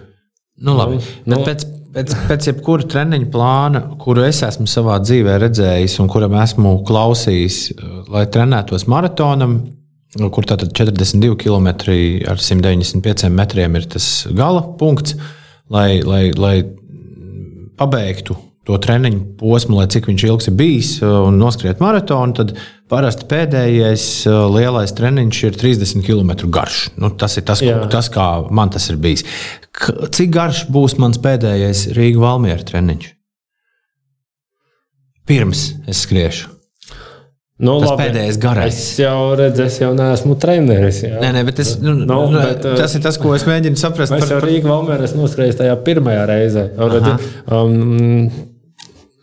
[0.54, 1.00] Nu, labi.
[1.24, 6.10] Nu, nu, pēc, pēc, pēc jebkura treniņa plāna, kuru es esmu savā dzīvē redzējis un
[6.12, 7.58] kuram esmu klausījis,
[8.12, 9.58] lai trenētos maratonam,
[10.14, 11.72] kur tātad 42 km
[12.30, 15.18] ar 195 metriem ir tas gala punkts,
[15.74, 16.56] lai, lai, lai
[17.74, 22.54] pabeigtu to treniņu posmu, lai cik viņš ilgs ir bijis un noskriet maratonu, tad
[22.90, 24.06] parasti pēdējais
[24.54, 26.86] lielais treniņš ir 30 km garš.
[27.00, 27.82] Nu, tas ir tas, Jā.
[27.92, 29.26] tas, kā man tas ir bijis.
[30.16, 33.12] Cik garš būs mans pēdējais Rīgas Valmiera treniņš?
[35.28, 36.54] Pirms es skriešu.
[37.64, 38.02] Nu, tas labi.
[38.02, 38.78] pēdējais garais.
[38.80, 41.04] Es jau redzu, es jau neesmu treneris.
[41.04, 41.20] Jā.
[41.22, 44.10] Nē, nē, bet es, nu, no, nu, bet, tas ir tas, ko es mēģinu saprast.
[44.16, 44.48] Es jau par...
[44.50, 46.66] Rīgā Valmērā noskrēju tajā pirmajā reizē.
[46.74, 48.26] Um,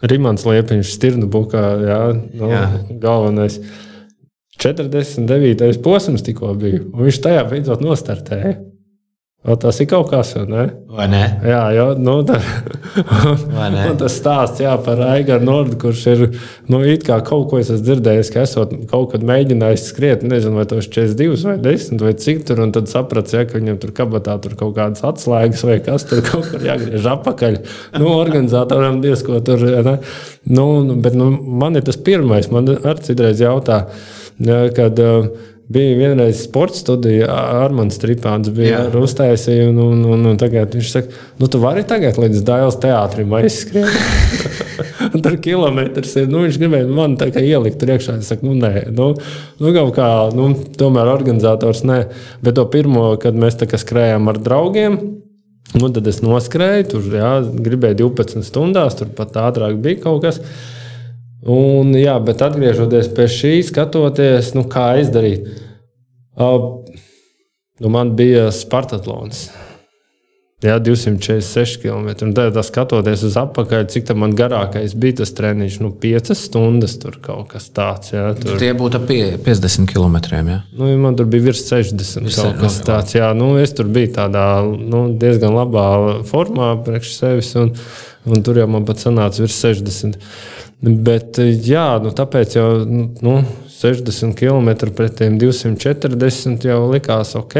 [0.01, 2.01] Rimants Liepiņš, Stirnu bukā, jā,
[2.39, 2.65] no, jā.
[3.01, 3.59] galvenais.
[4.61, 5.81] 49.
[5.81, 8.57] posms tikko bija, un viņš tajā beidzot nostartēja.
[9.41, 10.67] O, tas ir kaut kas, ne?
[10.93, 11.21] vai ne?
[11.49, 12.35] Jā, jau nu, tā,
[13.97, 16.21] tas stāsts jā, par Aigaru Nordu, kurš ir
[16.69, 16.83] nu,
[17.25, 21.57] kaut ko dzirdējis, ka esot kaut kad mēģinājis skriet, nezinu, vai tas ir 42 vai
[21.65, 25.01] 10 vai cik tur, un tad saprats, ja, ka viņam tur kabatā tur kaut kādas
[25.09, 27.61] atslēgas vai kas tur kaut kur jāgriež apakaļ.
[27.97, 29.97] Nu, organizatoram diezko tur, ne?
[30.53, 30.67] Nu,
[31.01, 33.87] bet nu, man ir tas pirmais, man arī citreiz jautā.
[34.41, 37.27] Ja, kad, uh, Bija vienreiz sporta studija,
[37.61, 41.85] Armāns Stripāns bija ar uztaisīju, un, un, un, un tagad viņš saka, nu, tu vari
[41.87, 43.87] tagad līdz Dāvidas teātrim aizskriet.
[45.23, 46.27] tur kilometrs ir.
[46.31, 48.17] Nu, viņš gribēja man tā kā ielikt priekšā.
[48.21, 49.11] Es saku, nu, nē, nu,
[49.61, 52.01] nu kaut kā, nu, tomēr organizators nē.
[52.43, 54.99] Bet to pirmo, kad mēs tā kā skrējām ar draugiem.
[55.77, 57.31] Nu, tad es noskrēju, tur jā,
[57.63, 60.41] gribēju 12 stundās, tur pat ātrāk bija kaut kas.
[61.41, 65.47] Un, jā, bet atgriežoties pie šī, skatoties, nu, kā izdarīt.
[66.37, 66.85] Uh,
[67.81, 69.47] nu, man bija Spartatlons.
[70.61, 72.29] Jā, 246 km.
[72.37, 77.17] Tad, skatoties uz atpakaļ, cik tā man garākais bija tas treniņš, nu, 5 stundas tur
[77.23, 78.13] kaut kas tāds.
[78.13, 78.59] Jā, tur.
[78.61, 80.19] Tie būtu ap 50 km.
[80.29, 80.59] Jā.
[80.77, 83.17] Nu, man tur bija virs 60 virs kaut kas tāds.
[83.17, 85.87] Jā, nu, es tur biju tādā nu, diezgan labā
[86.29, 87.73] formā priekš sevis, un,
[88.29, 90.21] un tur jau man pat sanāca virs 60.
[90.81, 93.35] Bet, jā, nu, tāpēc jau nu,
[93.69, 97.57] 60 km pret tiem 240 jau likās ok.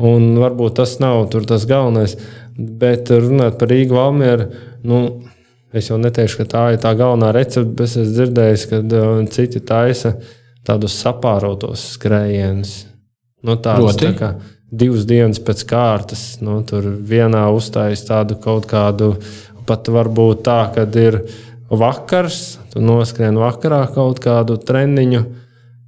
[0.00, 2.16] Un varbūt tas nav tas galvenais.
[2.56, 4.46] Bet runājot par Rīgu Valmieru,
[4.88, 5.00] nu,
[5.76, 9.60] es jau neteikšu, ka tā ir tā galvenā recepte, bet es dzirdēju, ka uh, citi
[9.64, 10.14] taisa
[10.66, 12.74] tādus sapārotos skrējienus.
[13.44, 14.34] Nu, tādus, tā kā
[14.70, 19.14] divas dienas pēc kārtas, nu, tur vienā uzstājas tādu kaut kādu,
[19.68, 21.20] pat varbūt tā, kad ir
[21.70, 25.24] vakars, tu noskrien vakarā kaut kādu treniņu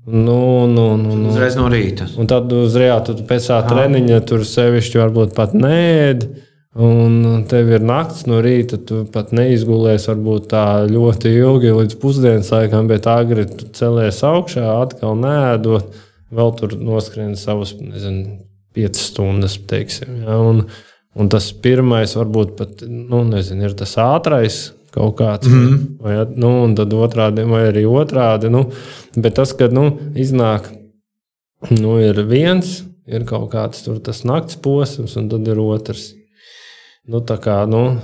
[0.05, 1.28] Nu, nu, nu, nu.
[1.30, 2.09] Uzreiz no rīta.
[2.18, 6.26] Un tad uzreiz tu pēc tā treniņa tur sevišķi varbūt pat nēd.
[6.72, 12.49] Un tev ir naktis no rīta, tu pat neizgulēsi varbūt tā ļoti ilgi līdz pusdienas
[12.51, 16.01] laikam, bet agri tu celies augšā, atkal nēdot,
[16.33, 18.41] vēl tur noskrien savus, nezinu,
[18.72, 20.22] piecas stundas, teiksim.
[20.24, 20.41] Ja?
[20.41, 20.64] Un,
[21.12, 25.49] un tas pirmais varbūt pat, nu, nezinu, ir tas ātrais kaut kāds.
[25.49, 25.78] Mm -hmm.
[26.01, 28.51] vai, nu, un tad otrādi, vai arī otrādi.
[28.51, 28.70] Nu,
[29.16, 30.68] bet tas, kad nu, iznāk,
[31.70, 36.14] nu, ir viens, ir kaut kāds tur tas nakts posms, un tad ir otrs.
[37.09, 37.99] Nu, tā kā, nu,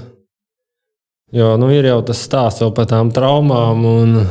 [1.32, 3.84] jo, nu, ir jau tas stāsts par tām traumām.
[3.84, 4.26] Un,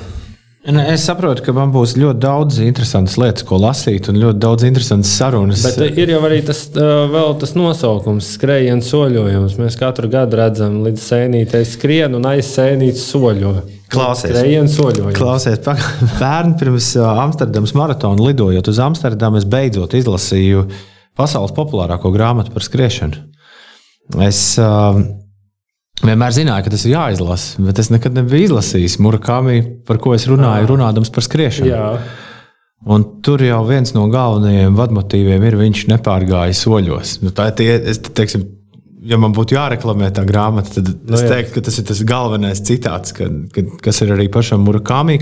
[0.84, 5.14] es saprotu, ka man būs ļoti daudz interesantas lietas, ko lasīt, un ļoti daudz interesantas
[5.16, 5.62] sarunas.
[5.64, 9.56] Bet ir jau arī tas, tas nosaukums, skrējiens soļojums.
[9.62, 13.54] Mēs katru gadu redzam, līdz sēnītei skrien un aiz sēnītes soļo.
[13.88, 14.36] Klausies,
[15.16, 15.62] klausies
[16.18, 20.66] pērn pirms Amsterdamas maratona lidojot uz Amsterdamu, es beidzot izlasīju
[21.16, 23.24] pasaules populārāko grāmatu par skriešanu.
[24.28, 25.00] Es, uh,
[26.06, 30.28] Vienmēr zināju, ka tas ir jāizlasa, bet es nekad nebiju izlasījis Murakami, par ko es
[30.30, 31.72] runāju, runādams par skriešanu.
[31.72, 31.88] Jā.
[32.88, 37.18] Un tur jau viens no galvenajiem vadmotīviem ir, viņš nepārgāja soļos.
[37.26, 38.44] Nu, tā ir tie, es teiksim,
[39.10, 42.04] ja man būtu jāreklamē tā grāmata, tad no, nu es teiktu, ka tas ir tas
[42.08, 45.18] galvenais citāts, ka, ka, kas ir arī pašam Murakami,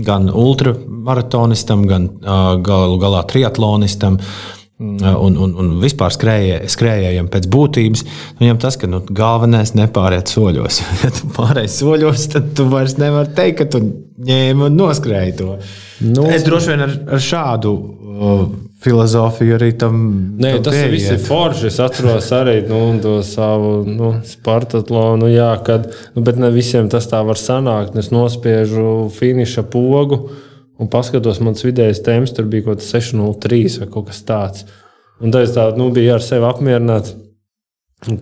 [0.00, 4.16] gan ultramaratonistam, gan uh, galu galā triatlonistam.
[4.16, 8.04] Uh, un, un, un vispār skrējē, skrējējiem pēc būtības,
[8.40, 10.80] viņam tas, ka nu, galvenais nepāriet soļos.
[11.02, 13.82] ja tu pārēji soļos, tad tu vairs nevari teikt, ka tu
[14.30, 15.58] ņēmi un noskrēji to.
[16.08, 18.42] Nu, es droši vien ar, ar šādu uh,
[18.80, 19.98] filozofiju arī tam.
[20.40, 20.92] Nē, tam tas pieiet.
[20.94, 21.68] viss ir forši.
[21.68, 27.08] Es atceros arī nu, to savu nu, Spartatlonu, jā, kad, nu, bet ne visiem tas
[27.10, 27.98] tā var sanākt.
[28.00, 30.24] Es nospiežu finiša pogu
[30.80, 34.68] un paskatos, mans vidējais temps tur bija kaut kas 603 vai kaut kas tāds.
[35.20, 37.16] Un tad es tā, nu, biju ar sevi apmierināts.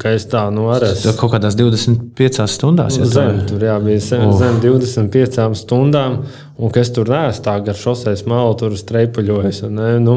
[0.03, 1.13] Ka es tā nu, arī esmu.
[1.21, 4.35] Kaut kādās 25 stundās jau zem, tur jā, bija zem, oh.
[4.35, 6.17] zem 25 stundām,
[6.59, 9.63] un es tur neesmu tā gar šoseis malu, tur streipuļojis.
[9.71, 10.17] Ne, nu,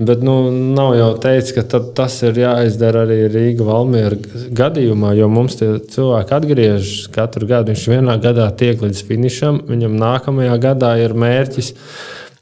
[0.00, 0.34] Bet nu,
[0.72, 4.16] nav jau teicis, ka tas ir jāizdara arī Rīgas Valmiera
[4.56, 7.74] gadījumā, jo mums tie cilvēki atgriežas katru gadu.
[7.74, 11.68] Viņš vienā gadā tiek līdz finišam, viņam nākamajā gadā ir mērķis.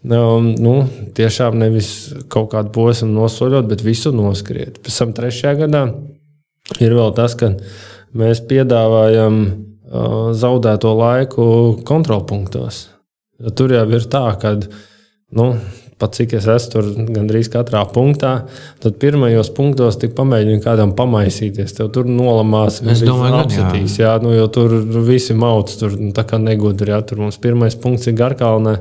[0.06, 0.74] Um, nu,
[1.18, 1.88] tiešām nevis
[2.30, 4.78] kaut kādu posmu nosoļot, bet visu noskriet.
[4.84, 5.82] Pēc tam trešajā gadā
[6.78, 7.50] ir vēl tas, ka
[8.14, 11.48] mēs piedāvājam uh, zaudēto laiku
[11.90, 12.84] kontrolpunktos.
[13.58, 14.54] Tur jau ir tā, ka
[15.34, 15.50] nu,
[15.98, 18.32] pat cik es esmu tur gandrīz katrā punktā,
[18.82, 21.74] tad pirmajos punktos tik pamēģinu kādam pamaisīties.
[21.74, 24.12] Tev tur nolamās, es domāju, apsitīs, jā.
[24.12, 24.76] jā, nu, jo tur
[25.08, 28.78] visi mauc, tur nu, tā kā negudri, jā, tur mums pirmais punkts ir Garkalnē.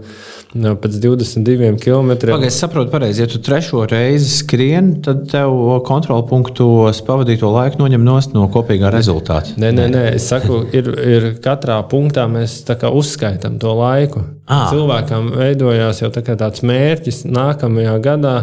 [0.57, 2.11] Pēc 22 km.
[2.31, 3.21] Pagaid, es saprotu, pareizi.
[3.23, 5.53] Ja tu trešo reizi skrieni, tad tev
[5.87, 9.55] kontrolu punktos pavadīto laiku noņem no kopīgā rezultāta.
[9.61, 10.03] Nē, nē, nē.
[10.17, 14.23] es saku, ir, ir katrā punktā mēs uzskaitām to laiku.
[14.47, 14.67] À.
[14.71, 18.37] Cilvēkam veidojās jau tā tāds mērķis nākamajā gadā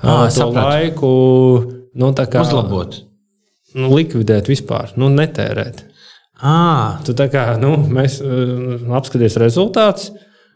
[0.00, 0.64] à, to sapratu.
[0.64, 1.12] laiku
[1.94, 3.02] nu, kā, uzlabot.
[3.76, 5.84] Nu, likvidēt vispār, nu, netērēt.
[6.40, 6.98] À.
[7.04, 10.10] Tu tā kā nu, mēs apskatīsim rezultātus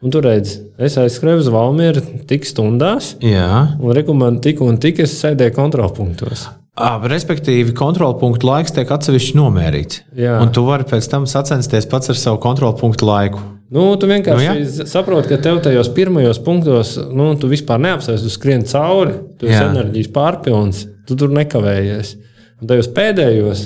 [0.05, 3.77] Un tur redz, es aizskrēju uz Valmieru tik stundās, Jā.
[3.81, 6.43] un rekomendāju tik un tik es sēdēju kontrolpunktos.
[6.75, 10.03] À, respektīvi, kontrolpunktu laiks tiek atsevišķi nomērīts.
[10.19, 10.35] Jā.
[10.43, 13.41] Un tu vari pēc tam sacensties pats ar savu kontrolpunktu laiku.
[13.73, 18.27] Nu, tu vienkārši Nu, nu, saproti, ka tev tajos pirmajos punktos, nu, tu vispār neapsēsi,
[18.27, 19.71] tu skrien cauri, tu esi Jā.
[19.71, 22.13] enerģijas pārpilns, tu tur nekavējies.
[22.61, 23.65] Un tajos pēdējos,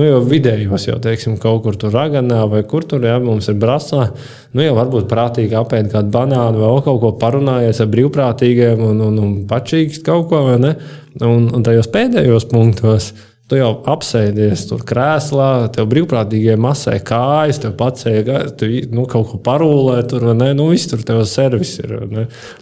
[0.00, 3.58] nu, jau vidējos, jau teiksim, kaut kur tur raganā vai kur tur, ja mums ir
[3.60, 4.08] brasā,
[4.54, 9.18] nu, jau varbūt prātīgi apēst kādu banānu vēl kaut ko parunājies ar brīvprātīgiem un, un,
[9.20, 10.46] un pačīgs kaut ko?
[10.50, 13.12] Un, un tajos pēdējos punktos.
[13.50, 19.40] Tu jau apsēdies tur krēslā, tev brīvprātīgie masē kājas, tev pacēla, tu nu, kaut ko
[19.42, 20.52] parūlē, tur vai ne.
[20.54, 21.96] Nu, viss tur tev servis ir.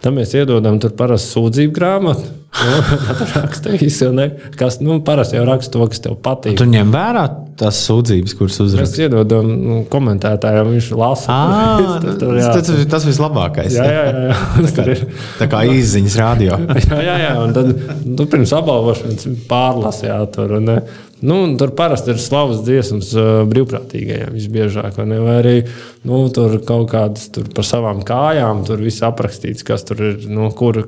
[0.01, 2.33] Tad mēs iedodam tur parasti sūdzību grāmatu.
[2.49, 4.25] Nu, visu, vai ne?
[4.57, 6.57] kas nu, parasti jau raksta to, kas tev patīk.
[6.59, 7.23] Tu ņem vērā
[7.59, 8.97] tās sūdzības, kuras Mēs uzrakst.
[9.03, 11.35] iedodam nu, komentētājiem, viņš lasa.
[11.35, 12.49] Ah, Tur- tur, jā.
[12.57, 13.75] tas, tas vislabākais.
[13.77, 14.71] Jā, jā, jā, jā.
[14.79, 15.03] Tur ir.
[15.41, 16.57] Tā kā izziņas radio.
[16.89, 17.69] jā, jā, jā, un tad
[18.07, 20.55] nu, pirms apbalvošanas pārlasījā tur.
[20.59, 20.71] Un,
[21.29, 24.97] nu, tur parasti ir slavas dziesmas uh, brīvprātīgajiem visbiežāk.
[25.05, 25.19] ne?
[25.23, 25.55] Vai arī
[26.07, 30.49] nu, tur kaut kādas tur par savām kājām, tur viss aprakstīts, kas tur ir, nu,
[30.55, 30.81] kur.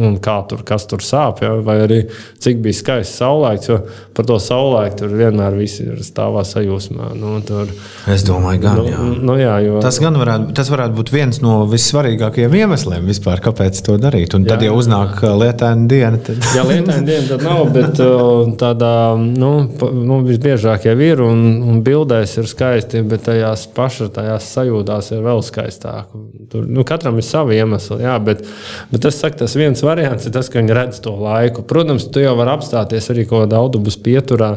[0.00, 1.52] Un kā tur, kas tur sāp, ja?
[1.64, 1.98] vai arī
[2.40, 3.68] cik bija skaists saulēkts.
[3.68, 3.80] Jo
[4.16, 7.12] par to saulēktu tur vienmēr ir stāvā sajūsmā.
[7.18, 7.70] Nu, tur,
[8.10, 8.80] Es domāju, gan.
[8.80, 9.04] nu, Jā.
[9.28, 13.80] nu, jā, jo, Tas, gan varētu, tas varētu būt viens no vissvarīgākajiem iemesliem vispār, kāpēc
[13.86, 14.36] to darīt.
[14.36, 14.70] Un tad, Jā.
[14.70, 19.52] ja uznāk uh, lietaina diena, tad Jā, lietaina diena tad nav, bet uh, tādā nu,
[19.92, 21.24] nu, visbiežāk jau ir.
[21.24, 26.12] Un, un bildēs ir skaisti, bet tajās pašās tajās sajūtās ir vēl skaistāk.
[26.52, 28.44] Tur, nu, katram ir savi iemesli, jā, bet,
[28.92, 31.64] bet es saku, tas viens variants ir tas, ka viņi redz to laiku.
[31.68, 34.54] Protams, tu jau vari apstāties arī kaut kādā autobusu pieturā.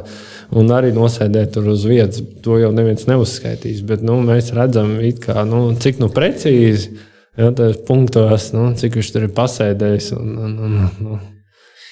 [0.56, 2.24] Un arī nosēdēt tur uz vietas.
[2.46, 3.84] To jau neviens neuzskaitīs.
[3.88, 6.94] Bet nu, mēs redzam, kā, nu, cik nu precīzi
[7.38, 10.12] ja, tajos punktos, nu, cik viņš tur ir pasēdējis.
[10.20, 11.22] Un, un, un, nu,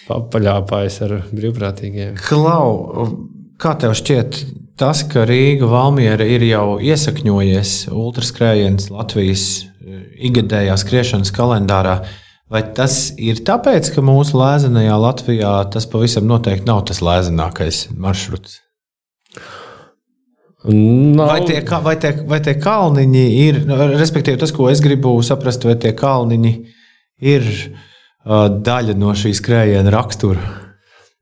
[0.07, 2.17] paļāpājis ar brīvprātīgiem.
[2.27, 3.07] Klau,
[3.61, 4.39] kā tev šķiet,
[4.79, 12.01] tas, ka Rīga Valmiera ir jau iesakņojies ultraskrējiens Latvijas eh, ikgadējā skriešanas kalendārā,
[12.53, 18.59] vai tas ir tāpēc, ka mūsu lēzenajā Latvijā tas pavisam noteikti nav tas lēzenākais maršruts?
[20.63, 25.17] Nav, Vai tie, vai, tie, vai tie kalniņi ir, nu, respektīvi, tas, ko es gribu
[25.25, 26.53] saprast, vai tie kalniņi
[27.33, 30.45] ir uh, daļa no šīs skrējiena rakstura?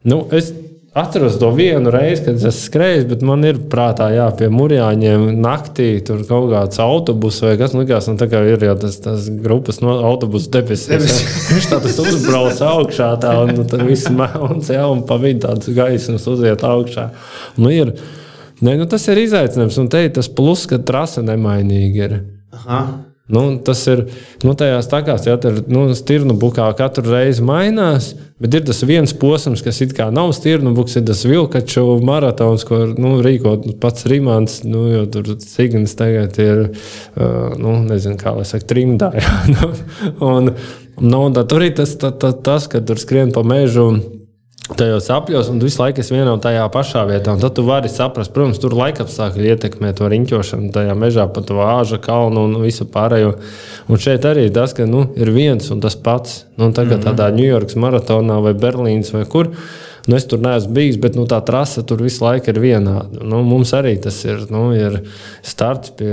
[0.06, 0.52] Nu, es
[0.94, 5.90] atceros to vienu reizi, kad es skrēju, bet man ir prātā, jā, pie mūrjāņiem naktī
[6.04, 8.10] tur kaut kāds autobus vai kas likās.
[8.12, 10.90] Nu, tā kā ir jau tas, tas grupas no autobusu debesis.
[10.92, 11.30] ja.
[11.54, 15.46] Viņš tā tas uzbrauc augšā, tā, un nu, tad viss melns, jā, un pa vidu
[15.48, 17.08] tāds gaismas uziet augšā.
[17.56, 17.96] Nu, ir,
[18.60, 22.20] ne, nu, tas ir izaicinājums, un te ir tas plus, ka trase nemainīga ir.
[22.66, 22.84] Aha.
[23.32, 24.02] Nu, tas ir
[24.44, 28.10] nu, tajās takās, ja tur nu, stirnu bukā katru reizi mainās,
[28.42, 32.66] bet ir tas viens posms, kas it kā nav stirnu buks, ir tas vilkaču maratons,
[32.68, 34.62] ko nu, rīko pats Rīmāns.
[34.68, 36.64] Nu, jo tur Signs tagad ir,
[37.16, 39.14] uh, nu, nezinu, kā lai saka, trimdā.
[39.22, 39.38] Ja?
[39.52, 39.68] Nu,
[40.26, 40.50] un,
[41.04, 43.92] nu, tur ir tas, tā, tā, tas, ka tur skrien pa mežu
[44.78, 47.36] tajos apļos, un visu laiku esi vienā un tajā pašā vietā.
[47.36, 51.60] Un tad tu vari saprast, protams, tur laikapstākļi ietekmē to riņķošanu, tajā mežā, pa to
[51.66, 53.36] āža kalnu un visu pārējo.
[53.92, 56.44] Un šeit arī ir tas, ka nu, ir viens un tas pats.
[56.58, 57.10] Nu, tagad mm -hmm.
[57.10, 59.54] tādā Ņujorkas maratonā vai Berlīnas vai kur.
[60.08, 63.22] Nu, es tur neesmu bijis, bet nu, tā trase tur visu laiku ir vienāda.
[63.22, 64.48] Nu, mums arī tas ir.
[64.50, 65.04] Nu, ir
[65.46, 66.10] starts pie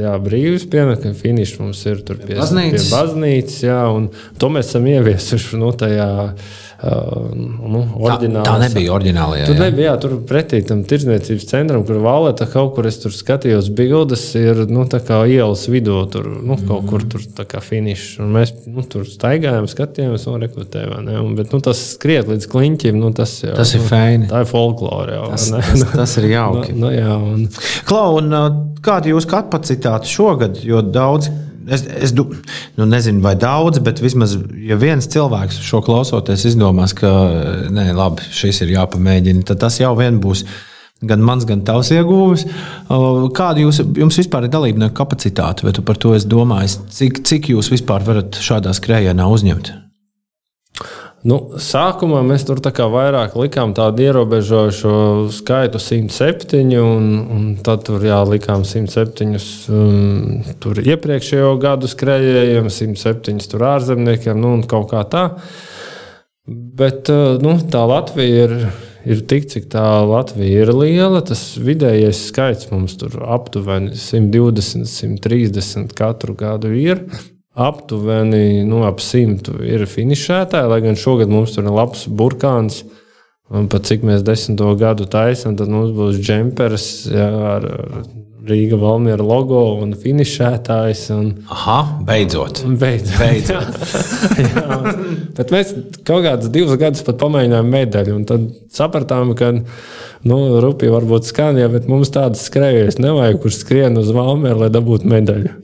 [0.00, 2.86] jā, brīvības piemēra, finišs mums ir pie, baznīcas.
[2.86, 3.58] pie baznīcas.
[3.66, 3.82] Jā,
[4.38, 6.08] to mēs esam ieviesuši nu, tajā
[6.82, 8.44] uh, nu, Tā, oriģinālā.
[8.46, 9.46] tā nebija oriģinālajā.
[9.48, 9.62] Tur jā.
[9.64, 14.24] nebija, jā, tur pretī tam tirdzniecības centram, kur valēta kaut kur es tur skatījos bildes,
[14.38, 18.18] ir nu, tā ielas vidū, tur nu, kaut kur tur tā kā finišs.
[18.24, 21.34] Un mēs nu, tur staigājām, skatījāmies un rekrutējām.
[21.38, 24.30] Bet nu, tas skriet līdz kliņķim, nu, tas, jau, Tas ir nu, feini.
[24.32, 25.30] Tā ir folklore jau.
[25.32, 25.64] Tas, ne?
[25.64, 26.76] tas, tas ir jauki.
[26.76, 27.48] Nu, nu, jā, un,
[27.88, 28.32] Klau, un,
[28.84, 30.60] kāda ir jūsu kapacitāte šogad?
[30.66, 31.30] Jo daudz,
[31.68, 32.26] es, es nu,
[32.86, 37.10] nezinu, vai daudz, bet vismaz, ja viens cilvēks šo klausoties, izdomās, ka
[37.72, 40.46] nē, labi, šis ir jāpamēģina, tad tas jau vien būs.
[41.06, 42.46] Gan mans, gan tavs ieguvums.
[43.36, 45.66] Kāda jūs, jums vispār ir dalībnieku kapacitāte?
[45.66, 46.78] Vai tu par to esi domājis?
[46.96, 49.74] Cik, cik jūs vispār varat šādā skrējienā uzņemt?
[51.26, 54.90] Nu, sākumā mēs tur vairāk likām tādu ierobežojošu
[55.34, 59.34] skaitu, 107, un, un tad tur jā, likām 107
[59.74, 65.26] um, iepriekšējo gadu skrejējiem, 107 tur ārzemniekiem, nu, un kaut kā tā.
[66.46, 68.58] Bet uh, nu, tā Latvija ir,
[69.02, 71.24] ir tik, cik tā Latvija ir liela.
[71.26, 77.02] Tas vidējais skaits mums tur aptuveni 120, 130 katru gadu ir.
[77.56, 82.82] Aptuveni nu, ap simtu ir finišētāji, lai gan šogad mums tur ir labs burkāns.
[83.46, 87.68] Un pat cik mēs desmito gadu taisām, tad mums būs džempers jā, ar,
[88.46, 91.02] Rīga Valmiera logo un finišētājs.
[91.14, 92.62] Un, Aha, beidzot.
[92.78, 93.16] Beidzot.
[93.18, 93.78] beidzot.
[94.44, 94.78] jā,
[95.38, 95.72] bet mēs
[96.06, 98.18] kaut kādus divus gadus pat pamēģinājām medaļu.
[98.28, 98.46] Tad
[98.76, 104.12] sapratām, ka nu, rupji varbūt skan, ja, bet mums tādas skrejējas nevajag, kurš skrien uz
[104.14, 105.54] Valmieru, lai dabūtu medaļu.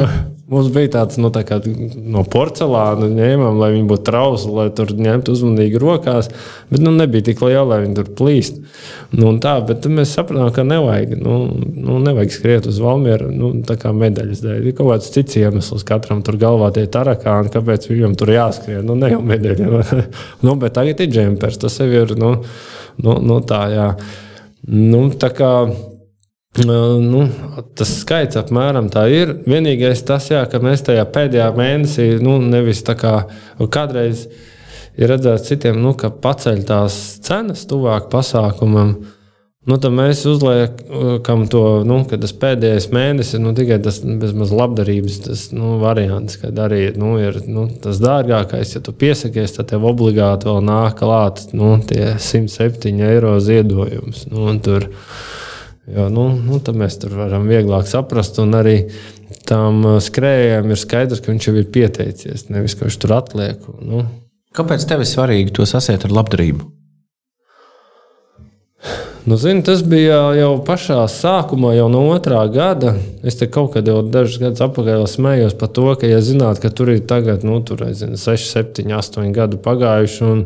[0.50, 4.88] Mums bija tāds nu, tā kā, no porcelāna, ņēmām, lai viņi būtu trausli, lai tur
[4.98, 6.26] ņemtu uzmanīgi rokās.
[6.72, 8.58] Bet nu, nebija tik liela, lai viņi tur plīst.
[9.14, 14.42] Nu, tā, bet mēs sapratām, ka nevajag, nu, nu, nevajag skriet uz Valmieru nu, medaļas
[14.42, 14.66] dēļ.
[14.66, 18.82] Ir kaut kāds cits iemesls katram tur galvā tie tarakāni, kāpēc viņam tur jāskrien.
[18.86, 19.84] Nu, ne jau medaļa.
[20.46, 21.62] nu, bet tagad ir džempers.
[21.62, 22.32] Tas jau ir nu,
[22.98, 23.88] nu, nu, tā, jā.
[24.66, 25.54] Nu, tā kā,
[26.58, 27.28] Nu,
[27.78, 29.36] tas skaits apmēram tā ir.
[29.46, 33.12] Vienīgais tas, jā, ka mēs tajā pēdējā mēnesī, nu, nevis tā kā
[33.70, 34.24] kādreiz
[34.98, 38.96] ir redzēts citiem, nu, ka paceļ tās cenas tuvāk pasākumam.
[39.70, 44.50] Nu, tad mēs uzliekam to, nu, ka tas pēdējais mēnesis ir nu, tikai tas bezmaz
[44.50, 48.74] labdarības tas, nu, variants, kad arī nu, ir nu, tas dārgākais.
[48.74, 54.26] Ja tu piesakies, tad tev obligāti vēl nāk klāt nu, tie 107 eiro ziedojums.
[54.32, 54.90] Nu, tur,
[55.90, 58.76] Jo, nu, nu, tad mēs tur varam vieglāk saprast, un arī
[59.48, 63.64] tam skrējējam ir skaidrs, ka viņš jau ir pieteicies, nevis ka viņš tur atliek.
[63.82, 64.04] Nu.
[64.54, 66.68] Kāpēc tev ir svarīgi to sasiet ar labdarību?
[69.26, 72.94] Nu, zini, tas bija jau pašā sākumā, jau no otrā gada.
[73.26, 76.70] Es te kaut kad jau dažus gadus atpakaļ smējos par to, ka, ja zinātu, ka
[76.72, 80.24] tur ir tagad, nu, tur, zinu, 6, 7, 8 gadu pagājuši.
[80.24, 80.42] Un,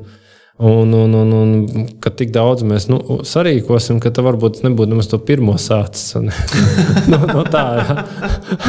[0.57, 5.09] Un, un, un, un ka tik daudz mēs nu, sarīkosim, ka tā varbūt nebūtu nemaz
[5.11, 6.13] to pirmo sācis.
[6.15, 6.31] no,
[7.11, 7.97] nu, no tā, jā.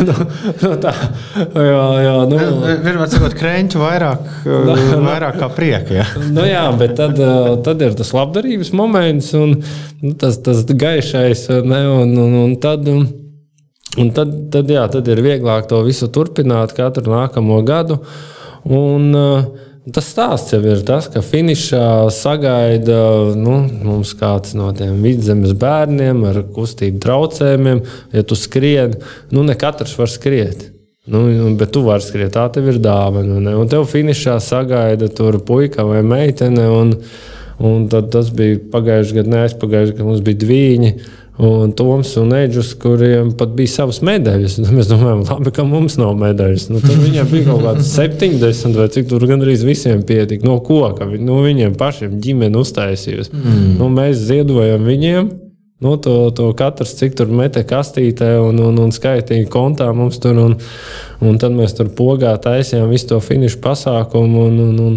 [0.08, 0.16] no,
[0.64, 0.94] no tā,
[1.38, 2.40] jā, jā nu.
[2.88, 6.08] Vienmēr sakot, krēņķu vairāk, no, no, vairāk kā prieka.
[6.26, 7.22] Nu, jā, bet tad,
[7.68, 11.46] tad ir tas labdarības moments un nu, tas, tas gaišais.
[11.70, 16.74] Ne, un, un, un tad, un tad, tad, jā, tad ir vieglāk to visu turpināt
[16.74, 18.02] katru nākamo gadu.
[18.66, 22.98] Un, uh, Tas stāsts jau ir tas, ka finišā sagaida
[23.38, 27.84] nu, mums kāds no tiem vidzemes bērniem ar kustību traucējumiem.
[28.16, 28.98] Ja tu skrieni,
[29.30, 30.72] nu ne katrs var skriet.
[31.06, 31.22] Nu,
[31.60, 33.38] bet tu vari skriet, tā tev ir dāvana.
[33.46, 33.54] Ne?
[33.62, 36.66] Un tev finišā sagaida tur puika vai meitene.
[36.66, 36.96] Un,
[37.62, 40.96] un tas bija pagājušajā gadā, neaizpagājušajā gadā, kad mums bija divi
[41.38, 44.58] un Toms un Eģis, kuriem pat bija savas medaļas.
[44.76, 46.70] Mēs domājam, labi, ka mums nav medaļas.
[46.72, 51.10] Nu, tad viņiem bija kaut kādas 70 vai cik tur gandrīz visiem pietika no koka.
[51.20, 53.34] Nu, viņiem pašiem ģimene uztaisījusi.
[53.36, 53.74] Mm.
[53.82, 55.34] Nu, mēs ziedojam viņiem.
[55.84, 60.40] Nu, to, to katrs, cik tur metē kastītē un, un, un skaitīja kontā mums tur.
[60.40, 60.56] Un,
[61.20, 64.48] un tad mēs tur pogā taisījām visu to finišu pasākumu.
[64.48, 64.96] Un, un, un,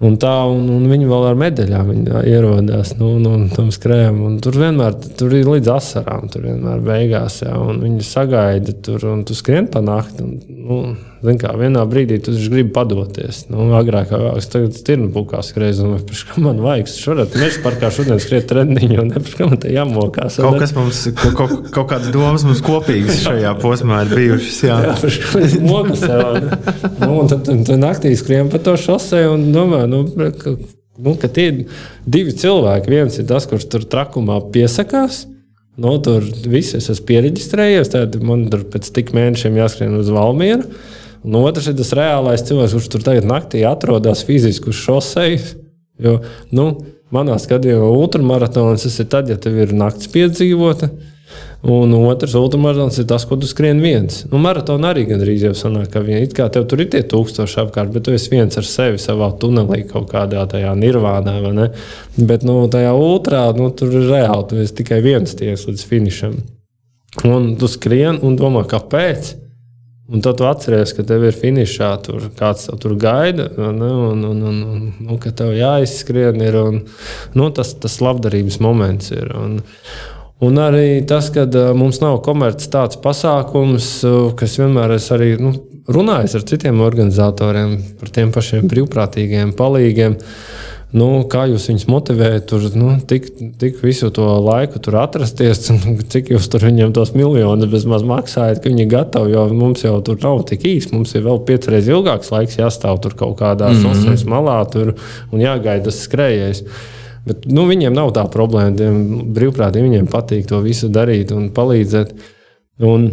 [0.00, 1.90] Un tā, un, un viņi vēl ar medaļām
[2.24, 3.34] ierodās nu, nu,
[3.74, 4.38] skrējam.
[4.40, 7.42] Tur vienmēr tur ir līdz asarām, tur vienmēr beigās.
[7.44, 10.24] Jā, viņi sagaida tur, un tu skrien pa nakti.
[10.24, 10.80] Un, nu,
[11.20, 13.42] Zin kā, vienā brīdī tu gribi padoties.
[13.52, 16.88] Nu, agrāk jau es tagad stirnu pūkās reizē, un es kā man vajag.
[16.94, 20.38] Šorēt meža parkā šodien skriet trendiņu, un nepēc kā man te jāmokās.
[20.40, 24.60] Kaut kas mums, kaut, kaut kādas domas mums kopīgas šajā posmā ir bijušas.
[24.64, 26.06] Jā, jā mokas.
[27.02, 30.06] Nu, un tad, tad naktī skrien pa to šosei un domā, nu,
[30.40, 30.54] ka,
[31.04, 31.58] nu, ka tie ir
[32.08, 32.94] divi cilvēki.
[32.94, 35.26] Viens ir tas, kurš tur trakumā piesakās.
[35.80, 37.92] Nu, tur viss es esmu pieregistrējies.
[37.92, 40.64] Tad man tur pēc tik mēnešiem jāskrien uz Valmieru.
[41.24, 45.54] Un otrs ir tas reālais cilvēks, kurš tur tagad naktī atrodas fiziski uz šoseis.
[46.00, 46.16] Jo,
[46.56, 46.70] nu,
[47.12, 50.88] manā skatījumā, ultramaratons tas ir tad, ja tev ir naktis piedzīvota.
[51.60, 54.22] Un otrs ultramaratons ir tas, ko tu skrien viens.
[54.30, 57.92] Nu, maratonā arī gandrīz jau sanāk, ka vien, kā tev tur ir tie tūkstoši apkārt,
[57.92, 61.68] bet tu esi viens ar sevi savā tunelī kaut kādā tajā nirvānā.
[62.16, 66.40] Bet nu, tajā ultrā nu, tur ir reāli, tu esi tikai viens tieks līdz finišam.
[67.28, 69.34] Un tu skrien un domā, kāpēc?
[70.10, 74.24] Un tad tu atceries, ka tev ir finišā, tur kāds tev tur gaida, ne, un,
[74.26, 76.40] un, un, un, un ka tev jāizskrien.
[76.42, 76.80] Ir, un,
[77.38, 79.30] nu, tas, tas labdarības moments ir.
[79.38, 79.60] Un,
[80.42, 81.46] un arī tas, ka
[81.78, 83.92] mums nav komerces tāds pasākums,
[84.40, 85.54] kas vienmēr es arī nu,
[85.90, 90.18] runāju ar citiem organizatoriem par tiem pašiem brīvprātīgiem palīgiem.
[90.90, 93.28] Nu, kā jūs viņus motivējat, tur nu, tik,
[93.60, 98.58] tik visu to laiku tur atrasties, un cik jūs tur viņiem tos miljonus bezmaz maksājat,
[98.58, 99.34] ka viņi ir gatavi.
[99.36, 100.96] Jo mums jau tur nav tik īsti.
[100.96, 104.02] Mums ir vēl piecreiz ilgāks laiks jāstāv tur kaut kādā mm -hmm.
[104.02, 104.96] šoseis malā tur,
[105.30, 106.64] un jāgaida tas skrejējs.
[107.26, 108.76] Bet, nu, viņiem nav tā problēma.
[108.76, 112.14] Tiem brīvprātīgi viņiem patīk to visu darīt un palīdzēt.
[112.82, 113.10] Un,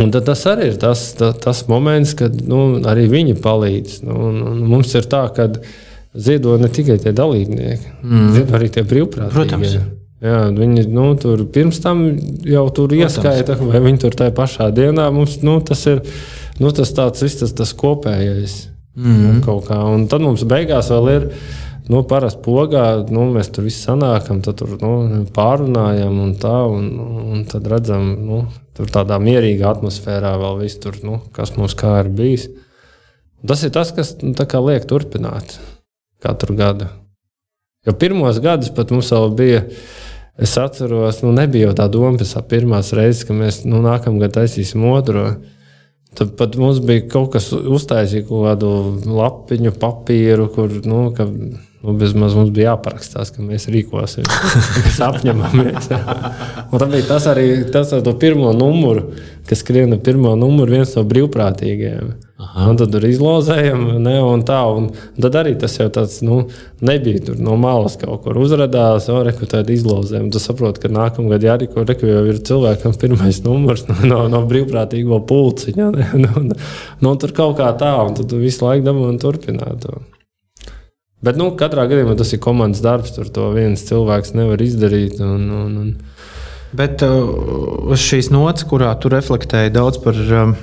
[0.00, 4.02] un tas arī ir tas, tas, tas moments, kad nu, arī viņi palīdz.
[4.06, 5.50] Nu, un, un mums ir tā, ka
[6.16, 8.32] ziedo ne tikai tie dalībnieki, mm.
[8.36, 9.34] ziedo arī tie brīvprātīgi.
[9.34, 9.76] Protams.
[10.24, 12.06] Jā, viņi nu, tur pirms tam
[12.48, 13.18] jau tur Protams.
[13.18, 15.10] ieskaita, vai viņi tur tajā pašā dienā.
[15.12, 16.00] Mums nu, tas ir
[16.62, 18.56] nu, tas tāds viss, tas, tas kopējais.
[18.96, 19.44] Mm.
[19.44, 21.30] Un tad mums beigās vēl ir
[21.86, 22.82] Nu, Parasti pogā
[23.14, 26.88] nu, mēs tur visi sanākam, tad tur nu, pārunājam un tā, un,
[27.36, 28.40] un tad redzam, nu,
[28.74, 32.48] tur tādā mierīgā atmosfērā vēl viss tur, nu, kas mums kā ir bijis.
[33.46, 34.34] Tas ir tas, kas nu,
[34.66, 35.60] liek turpināt
[36.22, 36.88] katru gadu.
[37.86, 39.62] Jo pirmos gadus pat mums vēl bija.
[40.36, 44.82] Es atceros, nu, nebija jau tā doma, ka pirmās reizes, kad mēs nu, nākamgad taisīsim
[44.84, 45.30] otru.
[46.16, 48.72] Tad pat mums bija kaut kas uztaisīts, kaut kādu
[49.08, 51.24] lapiņu, papīru, kur nu, ka
[51.82, 54.54] Nu, Bezmaz mums bija jāparakstās, ka mēs rīkosimies,
[54.84, 55.90] mēs apņemamies.
[56.72, 59.10] Tad bija tas arī tas ar to pirmo numuru,
[59.46, 62.14] kas skrien ar pirmo numuru, viens no brīvprātīgajiem.
[62.36, 64.58] Tad tur izlozējam, ne, un tā.
[64.68, 64.88] Un
[65.20, 66.42] tad arī tas jau tāds nu,
[66.84, 70.28] nebija tur no malas kaut kur uzrādījās, jau rekrutēt izlozēm.
[70.32, 75.22] Tu saproti, ka nākamgad jārīko, reku jau ir cilvēkam pirmais numurs no, no, no brīvprātīgo
[75.28, 75.88] pulciņa.
[75.96, 76.44] Ne, nu,
[77.04, 79.86] nu, tur kaut kā tā, un tu visu laiku dabūji un turpināt.
[79.86, 80.15] To.
[81.26, 83.14] Bet nu, katrā gadījumā tas ir komandas darbs.
[83.16, 85.18] Tur to viens cilvēks nevar izdarīt.
[85.24, 85.90] Un, un, un...
[86.76, 87.18] Bet uh,
[87.90, 90.54] uz šīs nots, kurā tu reflektēji daudz par, um,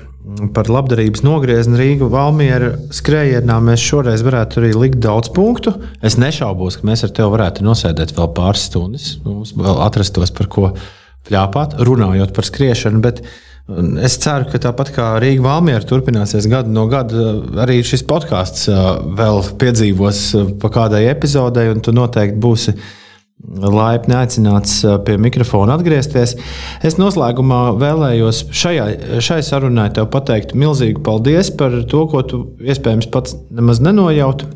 [0.55, 5.76] par labdarības nogriezienu Rīgā, Valmiera skrējienā, mēs šoreiz varētu arī likt daudz punktu.
[6.05, 9.16] Es nešaubos, ka mēs ar tevi varētu nosēdēt vēl pāris stundas.
[9.26, 10.70] Mums vēl atrastos par ko
[11.28, 13.03] pļāpāt, runājot par skriešanu.
[13.03, 13.53] Bet, uh,
[14.03, 17.30] Es ceru, ka tāpat kā Rīga Valmiera turpināsies gadu no gada,
[17.64, 20.20] arī šis podkāsts vēl piedzīvos
[20.59, 22.74] pa kādai epizodei, un tu noteikti būsi
[23.64, 26.36] laipni aicināts pie mikrofona atgriezties.
[26.84, 28.89] Es noslēgumā vēlējos šajā,
[29.24, 34.51] šai sarunai te pateikt milzīgu paldies par to, ko tu iespējams pats nemaz nenojauti.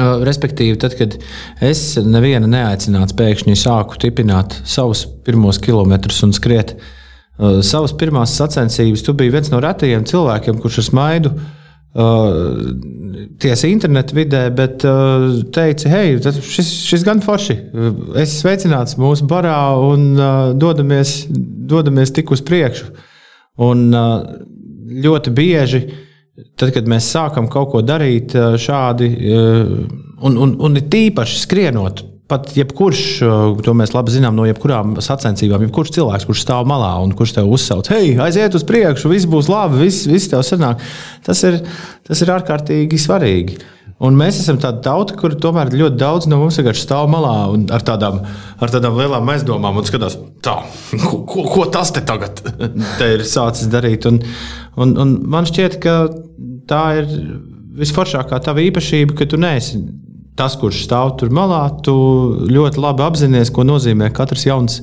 [0.00, 1.16] Respektīvi, tad, kad
[1.64, 6.96] es nevienu neaicināts, pēkšņi sāku tipināt savus pirmos kilometrus un skriet uh,
[7.38, 12.58] uh, savas pirmās sacensības, tu biji viens no retajiem cilvēkiem, kurš ar smaidu uh,
[13.40, 17.56] tiesa interneta vidē, bet uh, teica, hei, šis, šis gan forši.
[18.20, 22.92] Es sveicināts mūsu barā un uh, dodamies, dodamies tik uz priekšu.
[23.60, 24.22] Un uh,
[25.04, 25.82] ļoti bieži,
[26.56, 29.74] tad, kad mēs sākam kaut ko darīt uh, šādi, uh,
[30.20, 34.96] un, un, un it īpaši skrienot pat jebkurš, uh, to mēs labi zinām no jebkurām
[35.02, 39.28] sacensībām, jebkurš cilvēks, kurš stāv malā un kurš tev uzsauc, hei, aiziet uz priekšu, viss
[39.30, 40.80] būs labi, viss, viss tev sanāk.
[41.26, 41.60] Tas ir,
[42.06, 43.60] tas ir ārkārtīgi svarīgi.
[44.00, 47.34] Un mēs esam tāda tauta, kur tomēr ļoti daudz no mums vienkārši stāv malā
[47.76, 48.22] ar tādām,
[48.56, 50.54] ar tādām lielām aizdomām un skatās, tā,
[51.02, 52.40] ko, ko, ko tas te tagad
[52.98, 54.08] te ir sācis darīt.
[54.08, 54.22] Un,
[54.80, 55.98] un, un man šķiet, ka
[56.70, 57.12] tā ir
[57.80, 59.82] visforšākā tava īpašība, ka tu neesi
[60.38, 61.94] tas, kurš stāv tur malā, tu
[62.50, 64.80] ļoti labi apzinājies, ko nozīmē katrs jauns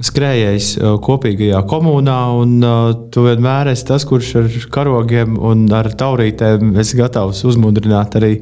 [0.00, 2.18] skrējējs uh, kopīgajā komunā.
[2.40, 8.16] Un, uh, tu vienmēr esi tas, kurš ar karogiem un ar taurītēm esi gatavs uzmundrināt
[8.20, 8.36] arī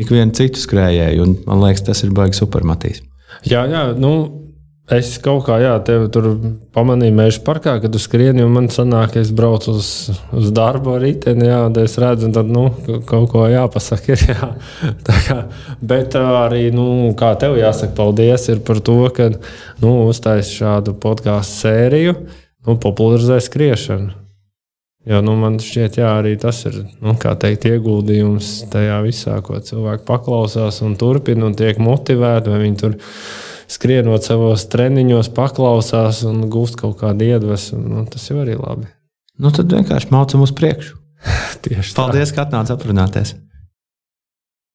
[0.00, 1.26] ikvienu citu skrējēju.
[1.26, 3.04] Un, man liekas, tas ir baigi supermatīs.
[3.46, 4.12] Jā, jā, nu,
[4.86, 6.28] Es kaut kā, jā, tevi tur
[6.76, 9.86] pamanīju meža parkā, kad tu skrieni, un man sanāk, ka es braucu uz,
[10.30, 12.68] uz darbu ar riteni, jā, un es redzu, tad, nu,
[13.08, 14.14] kaut ko jāpasaka.
[14.14, 14.50] Ir, jā.
[15.26, 15.40] Kā,
[15.82, 16.84] bet arī, nu,
[17.18, 19.26] kā tev jāsaka, paldies par to, ka,
[19.82, 22.14] nu, uztais šādu podkāstu sēriju,
[22.68, 24.14] nu, popularizē skriešanu.
[25.10, 30.06] Jo, nu, man šķiet, jā, arī tas ir nu, teikt, ieguldījums tajā visā, ko cilvēki
[30.06, 33.02] paklausās un turpina un tiek motivēti, vai viņi tur ir
[33.70, 37.80] skrienot savos treniņos, paklausās un gūst kaut kādu iedvesmu.
[37.82, 38.90] Nu, tas jau arī labi.
[39.42, 40.96] Nu, tad vienkārši mācām uz priekšu.
[41.64, 42.36] Tieši Paldies, tā.
[42.38, 43.34] ka atnācāt aprunāties.